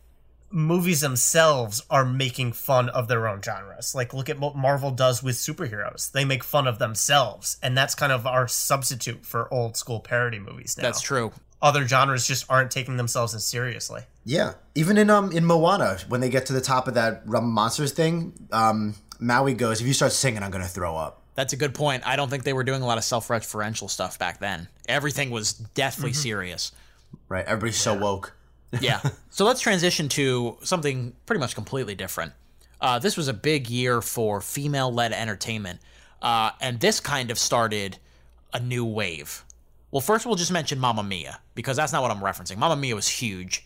[0.50, 3.94] movies themselves are making fun of their own genres.
[3.94, 6.12] Like, look at what Marvel does with superheroes.
[6.12, 10.40] They make fun of themselves, and that's kind of our substitute for old school parody
[10.40, 10.84] movies now.
[10.84, 11.32] That's true.
[11.62, 14.02] Other genres just aren't taking themselves as seriously.
[14.24, 17.50] Yeah, even in um in Moana, when they get to the top of that Rum
[17.52, 21.58] Monsters thing, um, Maui goes, "If you start singing, I'm gonna throw up." That's a
[21.58, 22.04] good point.
[22.06, 24.68] I don't think they were doing a lot of self-referential stuff back then.
[24.88, 26.22] Everything was deathly Mm-hmm.
[26.22, 26.72] serious.
[27.28, 28.37] Right, everybody's so woke.
[28.80, 29.02] Yeah.
[29.30, 32.34] So let's transition to something pretty much completely different.
[32.82, 35.80] Uh, this was a big year for female led entertainment.
[36.24, 38.00] Uh, and this kind of started
[38.52, 39.46] a new wave.
[39.92, 42.58] Well, first we'll just mention Mamma Mia, because that's not what I'm referencing.
[42.58, 43.66] Mamma Mia was huge,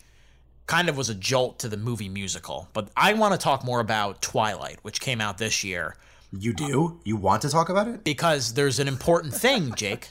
[0.68, 2.68] kind of was a jolt to the movie musical.
[2.74, 5.96] But I want to talk more about Twilight, which came out this year.
[6.38, 7.00] You do?
[7.04, 8.04] You want to talk about it?
[8.04, 10.10] Because there's an important thing, Jake.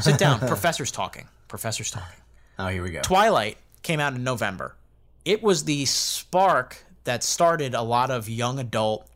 [0.00, 0.38] Sit down.
[0.46, 1.26] Professor's talking.
[1.48, 2.18] Professor's talking.
[2.58, 3.00] Oh, here we go.
[3.00, 4.76] Twilight came out in November.
[5.24, 9.08] It was the spark that started a lot of young adult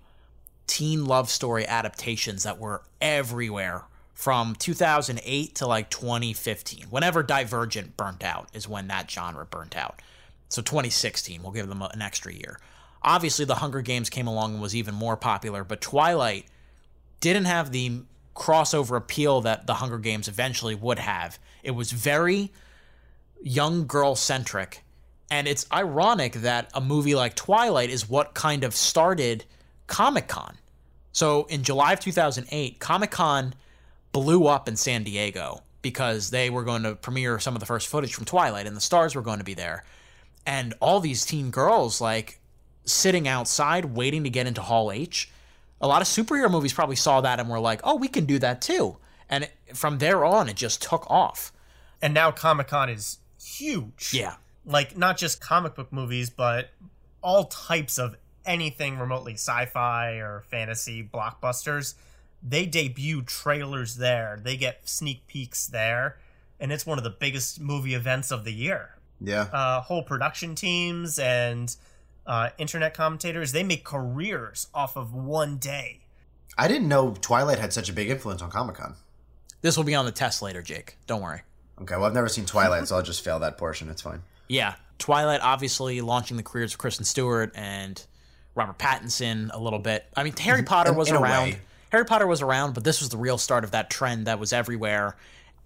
[0.67, 3.85] teen love story adaptations that were everywhere
[4.15, 6.87] from 2008 to like 2015.
[6.91, 10.01] Whenever Divergent burnt out is when that genre burnt out.
[10.49, 12.59] So 2016, we'll give them an extra year.
[13.03, 16.47] Obviously, The Hunger Games came along and was even more popular, but Twilight
[17.21, 18.03] didn't have the
[18.35, 21.39] crossover appeal that The Hunger Games eventually would have.
[21.63, 22.51] It was very
[23.43, 24.83] young girl centric.
[25.31, 29.45] And it's ironic that a movie like Twilight is what kind of started
[29.87, 30.57] Comic Con.
[31.13, 33.55] So in July of 2008, Comic Con
[34.13, 37.89] blew up in San Diego because they were going to premiere some of the first
[37.89, 39.85] footage from Twilight and the stars were going to be there.
[40.47, 42.41] And all these teen girls, like,
[42.85, 45.31] sitting outside waiting to get into Hall H.
[45.81, 48.39] A lot of superhero movies probably saw that and were like, oh, we can do
[48.39, 48.97] that too.
[49.29, 51.53] And it, from there on, it just took off.
[52.03, 53.19] And now Comic Con is
[53.59, 54.13] huge.
[54.13, 54.35] Yeah.
[54.67, 56.71] Like, not just comic book movies, but
[57.23, 61.95] all types of anything remotely sci fi or fantasy blockbusters.
[62.43, 66.19] They debut trailers there, they get sneak peeks there.
[66.61, 68.97] And it's one of the biggest movie events of the year.
[69.21, 69.49] Yeah.
[69.53, 71.75] Uh, whole production teams and
[72.27, 76.01] uh, internet commentators, they make careers off of one day.
[76.57, 78.95] I didn't know Twilight had such a big influence on Comic Con.
[79.63, 80.99] This will be on the test later, Jake.
[81.07, 81.43] Don't worry.
[81.81, 83.89] Okay, well, I've never seen Twilight, so I'll just fail that portion.
[83.89, 84.23] It's fine.
[84.49, 84.75] Yeah.
[84.99, 88.05] Twilight obviously launching the careers of Kristen Stewart and
[88.55, 90.07] Robert Pattinson a little bit.
[90.17, 91.57] I mean, Harry Potter In- was in around.
[91.91, 94.53] Harry Potter was around, but this was the real start of that trend that was
[94.53, 95.17] everywhere.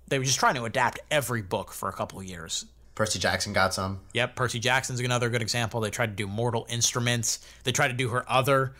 [0.08, 2.64] They were just trying to adapt every book for a couple of years.
[2.94, 4.00] Percy Jackson got some.
[4.14, 5.80] Yep, Percy Jackson's another good example.
[5.80, 7.38] They tried to do Mortal Instruments.
[7.64, 8.74] They tried to do her other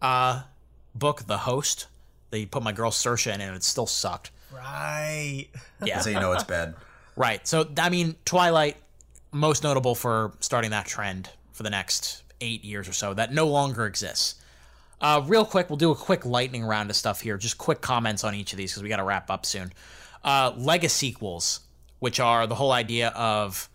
[0.00, 0.42] uh,
[0.94, 1.88] book, The Host.
[2.30, 4.30] They put my girl Saoirse in it, and it still sucked.
[4.54, 5.48] Right.
[5.84, 6.00] Yeah.
[6.00, 6.74] So you know it's bad.
[7.16, 7.46] Right.
[7.46, 8.76] So, I mean, Twilight,
[9.30, 13.46] most notable for starting that trend for the next eight years or so, that no
[13.46, 14.34] longer exists.
[15.00, 17.36] Uh, real quick, we'll do a quick lightning round of stuff here.
[17.36, 19.72] Just quick comments on each of these because we got to wrap up soon.
[20.24, 21.60] Uh, Legacy sequels,
[22.00, 23.68] which are the whole idea of,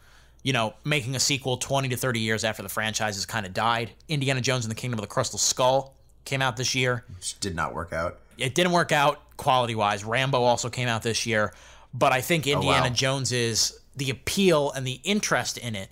[0.43, 3.53] you know, making a sequel 20 to 30 years after the franchise has kind of
[3.53, 3.91] died.
[4.07, 7.05] Indiana Jones and the Kingdom of the Crystal Skull came out this year.
[7.15, 8.19] Which did not work out.
[8.41, 10.03] It didn't work out quality wise.
[10.03, 11.53] Rambo also came out this year,
[11.93, 12.93] but I think oh, Indiana wow.
[12.93, 15.89] Jones is the appeal and the interest in it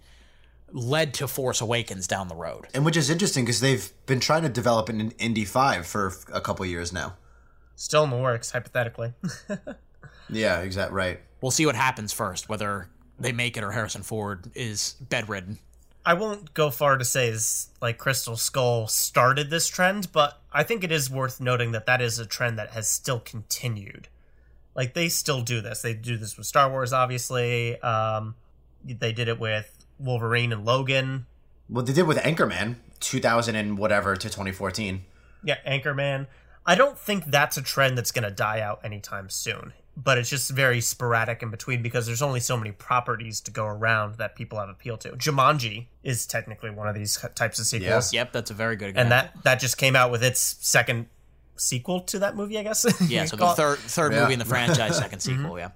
[0.72, 2.68] led to Force Awakens down the road.
[2.74, 6.42] And which is interesting because they've been trying to develop an Indy 5 for a
[6.42, 7.16] couple years now.
[7.76, 9.14] Still in the works, hypothetically.
[10.30, 10.96] Yeah, exactly.
[10.96, 11.20] Right.
[11.42, 12.90] We'll see what happens first, whether
[13.20, 15.60] they make it or Harrison Ford is bedridden.
[16.08, 20.64] I won't go far to say is like Crystal Skull started this trend, but I
[20.64, 24.08] think it is worth noting that that is a trend that has still continued.
[24.74, 25.82] Like they still do this.
[25.82, 27.78] They do this with Star Wars, obviously.
[27.82, 28.36] Um,
[28.86, 31.26] they did it with Wolverine and Logan.
[31.70, 35.04] Well, they did with Anchorman, 2000 and whatever to 2014.
[35.44, 36.28] Yeah, Anchorman.
[36.66, 40.30] I don't think that's a trend that's going to die out anytime soon, but it's
[40.30, 44.36] just very sporadic in between because there's only so many properties to go around that
[44.36, 45.10] people have appeal to.
[45.14, 48.14] Jumanji is technically one of these types of sequels.
[48.14, 49.02] Yep, that's a very good example.
[49.02, 51.08] and that that just came out with its second
[51.56, 52.86] sequel to that movie, I guess.
[53.10, 54.22] yeah, so the third third Yeah.
[54.22, 55.72] movie in the franchise, second sequel, yeah.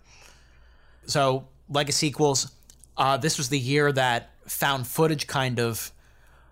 [1.08, 2.52] So legacy sequels.
[2.98, 5.92] Uh, this was the year that found footage kind of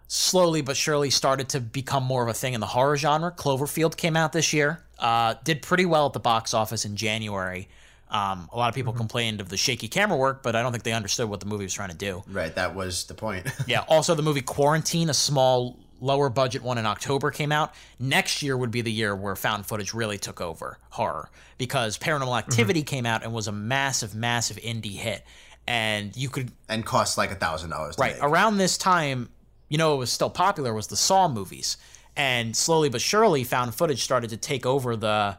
[0.08, 3.32] slowly but surely started to become more of a thing in the horror genre.
[3.32, 4.84] Cloverfield came out this year.
[5.00, 7.68] Uh, did pretty well at the box office in January.
[8.10, 10.84] Um, a lot of people complained of the shaky camera work, but I don't think
[10.84, 12.24] they understood what the movie was trying to do.
[12.28, 13.48] Right, that was the point.
[13.68, 13.86] Yeah.
[13.88, 18.58] Also, the movie Quarantine, a small lower budget one in October came out, next year
[18.58, 23.06] would be the year where found footage really took over horror because Paranormal Activity came
[23.06, 25.24] out and was a massive, massive indie hit.
[25.68, 27.96] And you could and cost like a thousand dollars.
[28.00, 29.30] right around this time,
[29.68, 31.78] you know, it was still popular was the Saw movies,
[32.20, 35.38] and slowly but surely, found footage started to take over the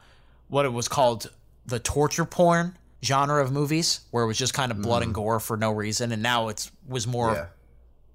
[0.49, 1.31] what it was called
[1.67, 2.75] the torture porn
[3.05, 5.17] genre of movies, where it was just kind of blood and mm.
[5.17, 7.47] gore for no reason, and now it's was more Yeah.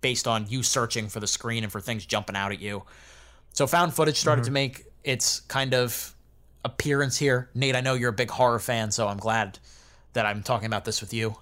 [0.02, 2.82] based on you searching for the screen and for things jumping out at you.
[3.54, 4.54] So found footage started to mm-hmm.
[4.56, 6.16] make its kind of
[6.66, 7.52] appearance here.
[7.54, 9.60] Nate, I know you're a big horror fan, so I'm glad
[10.14, 11.36] that I'm talking about this with you.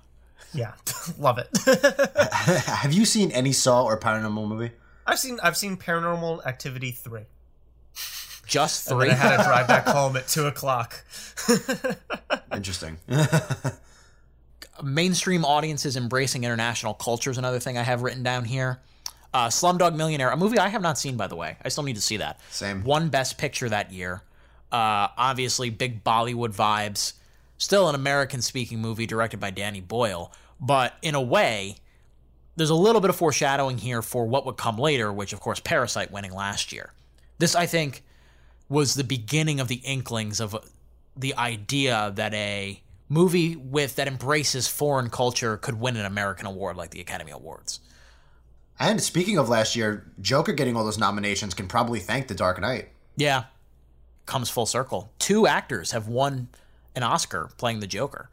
[0.53, 0.74] Yeah,
[1.17, 1.47] love it.
[2.65, 4.71] Have you seen any Saw or paranormal movie?
[5.05, 7.23] I've seen I've seen Paranormal Activity three.
[8.45, 9.07] Just And three.
[9.09, 11.03] then I had to drive back home at two o'clock.
[12.53, 12.97] Interesting.
[14.83, 18.79] mainstream audiences embracing international culture is another thing I have written down here.
[19.33, 21.57] Uh, Slumdog Millionaire, a movie I have not seen, by the way.
[21.63, 22.39] I still need to see that.
[22.51, 22.83] Same.
[22.83, 24.21] Won Best Picture that year.
[24.71, 27.13] Uh, obviously, big Bollywood vibes.
[27.57, 30.31] Still an American speaking movie directed by Danny Boyle.
[30.59, 31.77] But in a way,
[32.55, 35.59] there's a little bit of foreshadowing here for what would come later, which, of course,
[35.59, 36.93] Parasite winning last year.
[37.39, 38.03] This, I think,
[38.69, 40.55] was the beginning of the inklings of
[41.15, 46.77] the idea that a movie with that embraces foreign culture could win an American award
[46.77, 47.79] like the Academy Awards.
[48.79, 52.59] and speaking of last year, Joker getting all those nominations can probably thank The Dark
[52.59, 52.89] Knight.
[53.15, 53.45] Yeah.
[54.25, 55.11] Comes full circle.
[55.19, 56.47] Two actors have won
[56.95, 58.29] an Oscar playing the Joker.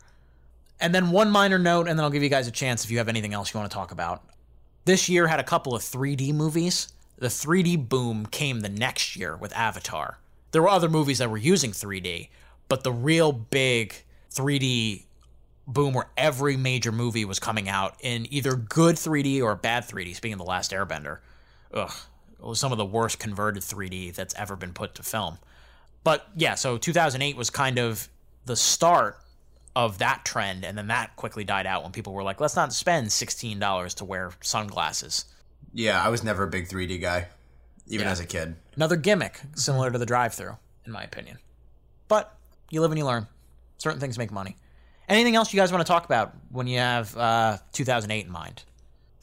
[0.80, 2.98] And then one minor note, and then I'll give you guys a chance if you
[2.98, 4.24] have anything else you want to talk about.
[4.86, 6.92] This year had a couple of 3D movies.
[7.18, 10.18] The 3D boom came the next year with Avatar.
[10.52, 12.30] There were other movies that were using 3D,
[12.68, 13.94] but the real big
[14.32, 15.04] 3D
[15.66, 20.16] boom where every major movie was coming out in either good 3D or bad 3D,
[20.16, 21.18] speaking of The Last Airbender.
[21.74, 21.92] Ugh.
[22.38, 25.38] It was some of the worst converted 3D that's ever been put to film.
[26.02, 28.08] But yeah, so 2008 was kind of
[28.46, 29.18] the start
[29.76, 32.72] of that trend, and then that quickly died out when people were like, let's not
[32.72, 35.26] spend $16 to wear sunglasses.
[35.72, 37.28] Yeah, I was never a big 3D guy,
[37.86, 38.12] even Yeah.
[38.12, 38.56] as a kid.
[38.74, 41.38] Another gimmick similar to the drive through, in my opinion.
[42.08, 42.34] But
[42.70, 43.28] you live and you learn.
[43.78, 44.56] Certain things make money.
[45.08, 48.64] Anything else you guys want to talk about when you have uh, 2008 in mind?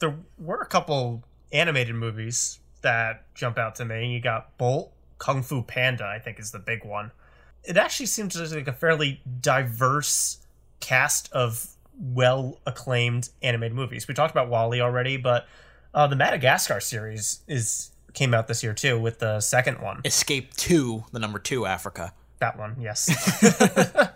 [0.00, 1.22] There were a couple
[1.52, 4.12] animated movies that jump out to me.
[4.12, 7.10] You got Bolt, Kung Fu Panda, I think is the big one.
[7.64, 10.38] It actually seems like a fairly diverse
[10.80, 11.66] cast of
[12.00, 14.08] well acclaimed animated movies.
[14.08, 15.46] We talked about WALL-E already, but
[15.94, 20.00] uh, the Madagascar series is came out this year too with the second one.
[20.04, 22.12] Escape 2, the number 2 Africa.
[22.40, 23.08] That one, yes.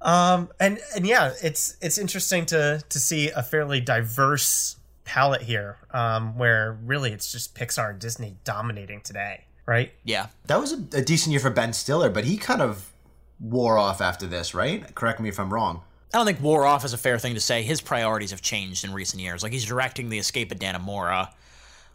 [0.00, 5.76] um, and and yeah, it's it's interesting to to see a fairly diverse palette here,
[5.90, 9.92] um, where really it's just Pixar and Disney dominating today, right?
[10.04, 10.28] Yeah.
[10.46, 12.92] That was a, a decent year for Ben Stiller, but he kind of
[13.40, 14.94] wore off after this, right?
[14.94, 15.82] Correct me if I'm wrong.
[16.14, 17.62] I don't think wore off is a fair thing to say.
[17.62, 19.42] His priorities have changed in recent years.
[19.42, 21.30] Like he's directing the Escape of Dannemora,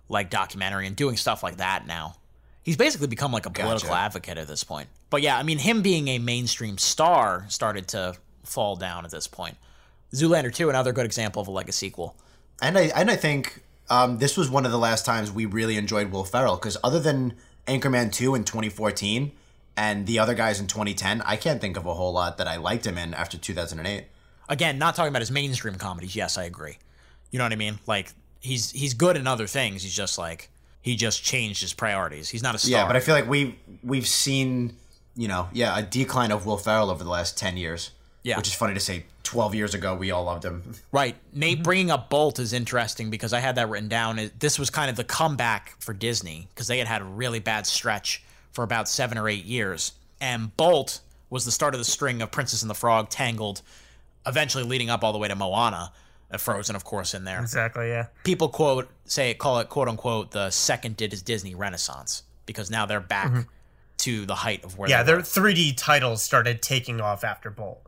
[0.10, 2.16] like documentary, and doing stuff like that now.
[2.64, 4.02] He's basically become like a political Gotcha.
[4.02, 4.88] advocate at this point.
[5.10, 9.28] But yeah, I mean, him being a mainstream star started to fall down at this
[9.28, 9.58] point.
[10.14, 12.16] Zoolander 2, another good example of a legacy sequel.
[12.62, 15.78] And I and I think um, this was one of the last times we really
[15.78, 17.34] enjoyed Will Ferrell because other than
[17.68, 19.32] Anchorman 2 in 2014
[19.78, 22.58] and the other guys in 2010, I can't think of a whole lot that I
[22.58, 24.06] liked him in after 2008.
[24.50, 26.16] Again, not talking about his mainstream comedies.
[26.16, 26.78] Yes, I agree.
[27.32, 27.80] You know what I mean?
[27.88, 29.84] Like he's he's good in other things.
[29.84, 30.50] He's just like
[30.82, 32.30] he just changed his priorities.
[32.30, 32.72] He's not a star.
[32.72, 34.76] Yeah, but I feel like we we've seen,
[35.16, 37.92] you know, yeah, a decline of Will Ferrell over the last 10 years.
[38.24, 38.38] Yeah.
[38.38, 40.62] Which is funny to say 12 years ago we all loved him.
[40.92, 41.16] Right.
[41.34, 44.30] Nate bringing up Bolt is interesting because I had that written down.
[44.40, 47.66] This was kind of the comeback for Disney because they had had a really bad
[47.66, 49.94] stretch for about seven or eight years.
[50.20, 51.00] And Bolt
[51.30, 53.62] was the start of the string of Princess and the Frog, Tangled,
[54.28, 55.92] eventually leading up all the way to Moana,
[56.30, 57.40] uh, Frozen, of course, in there.
[57.40, 58.08] Exactly, yeah.
[58.24, 63.00] People quote say call it quote unquote the second Dis- Disney Renaissance because now they're
[63.00, 63.46] back Mhm.
[64.00, 67.82] to the height of where yeah, they their 3D titles started taking off after Bolt.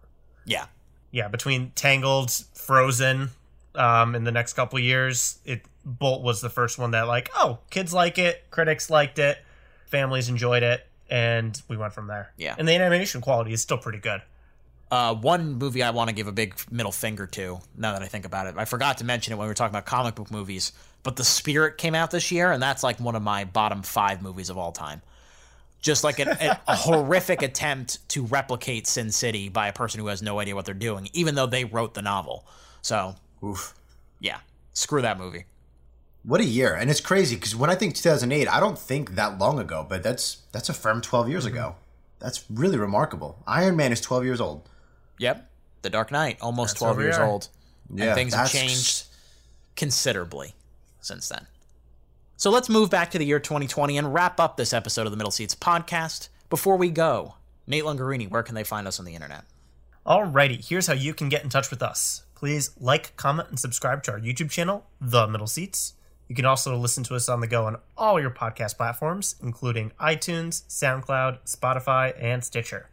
[0.45, 0.65] Yeah.
[1.11, 3.29] Yeah, between Tangled, Frozen,
[3.75, 7.59] um, in the next couple years, it Bolt was the first one that like, oh,
[7.69, 9.37] kids like it, critics liked it,
[9.85, 12.31] families enjoyed it, and we went from there.
[12.37, 12.55] Yeah.
[12.57, 14.21] and the animation quality is still pretty good.
[14.91, 18.05] Uh, one movie I want to give a big middle finger to, now that I
[18.05, 18.55] think about it.
[18.57, 20.71] I forgot to mention it when we were talking about comic book movies,
[21.01, 24.21] but The Spirit came out this year, and that's like one of my bottom five
[24.21, 25.01] movies of all time.
[25.83, 30.07] Just like an, a, a horrific attempt to replicate Sin City by a person who
[30.07, 32.47] has no idea what they're doing, even though they wrote the novel.
[32.81, 33.75] So, Oof.
[34.19, 34.39] yeah,
[34.73, 35.45] screw that movie.
[36.23, 36.73] What a year.
[36.73, 40.01] And it's crazy because when I think 2008, I don't think that long ago, but
[40.01, 41.75] that's that's a firm 12 years ago.
[42.19, 43.43] That's really remarkable.
[43.45, 44.67] Iron Man is 12 years old.
[45.19, 45.49] Yep.
[45.81, 47.27] The Dark Knight, almost That's 12 years are.
[47.27, 47.49] old.
[47.93, 49.03] Yeah, and things have changed
[49.75, 50.55] considerably
[51.01, 51.45] since then.
[52.35, 55.17] So let's move back to the year 2020 and wrap up this episode of the
[55.17, 56.29] Middle Seats podcast.
[56.49, 57.35] Before we go,
[57.67, 59.45] Nate Lungarini, where can they find us on the internet?
[60.05, 62.23] Alrighty, here's how you can get in touch with us.
[62.35, 65.93] Please like, comment, and subscribe to our YouTube channel, The Middle Seats.
[66.27, 69.91] You can also listen to us on the go on all your podcast platforms, including
[70.01, 72.89] iTunes, SoundCloud, Spotify, and Stitcher.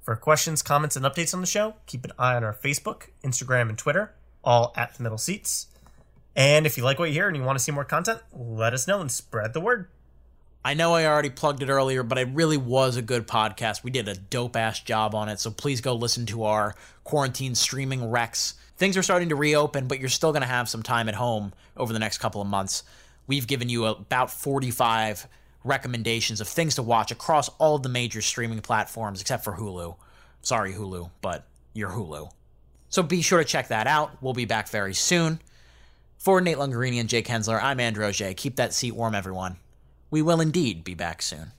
[0.00, 3.68] For questions, comments, and updates on the show, keep an eye on our Facebook, Instagram,
[3.68, 4.14] and Twitter,
[4.44, 5.66] all at The Middle Seats.
[6.38, 8.72] And if you like what you hear and you want to see more content, let
[8.72, 9.88] us know and spread the word.
[10.64, 13.82] I know I already plugged it earlier, but it really was a good podcast.
[13.82, 17.56] We did a dope ass job on it, so please go listen to our quarantine
[17.56, 18.54] streaming recs.
[18.76, 21.54] Things are starting to reopen, but you're still going to have some time at home
[21.76, 22.84] over the next couple of months.
[23.26, 25.26] We've given you about 45
[25.64, 29.96] recommendations of things to watch across all the major streaming platforms except for Hulu.
[30.42, 32.30] Sorry, Hulu, but you're Hulu.
[32.90, 34.22] So be sure to check that out.
[34.22, 35.40] We'll be back very soon.
[36.18, 38.34] For Nate Lungarini and Jake Hensler, I'm Andrew O'Shea.
[38.34, 39.56] Keep that seat warm, everyone.
[40.10, 41.52] We will indeed be back soon.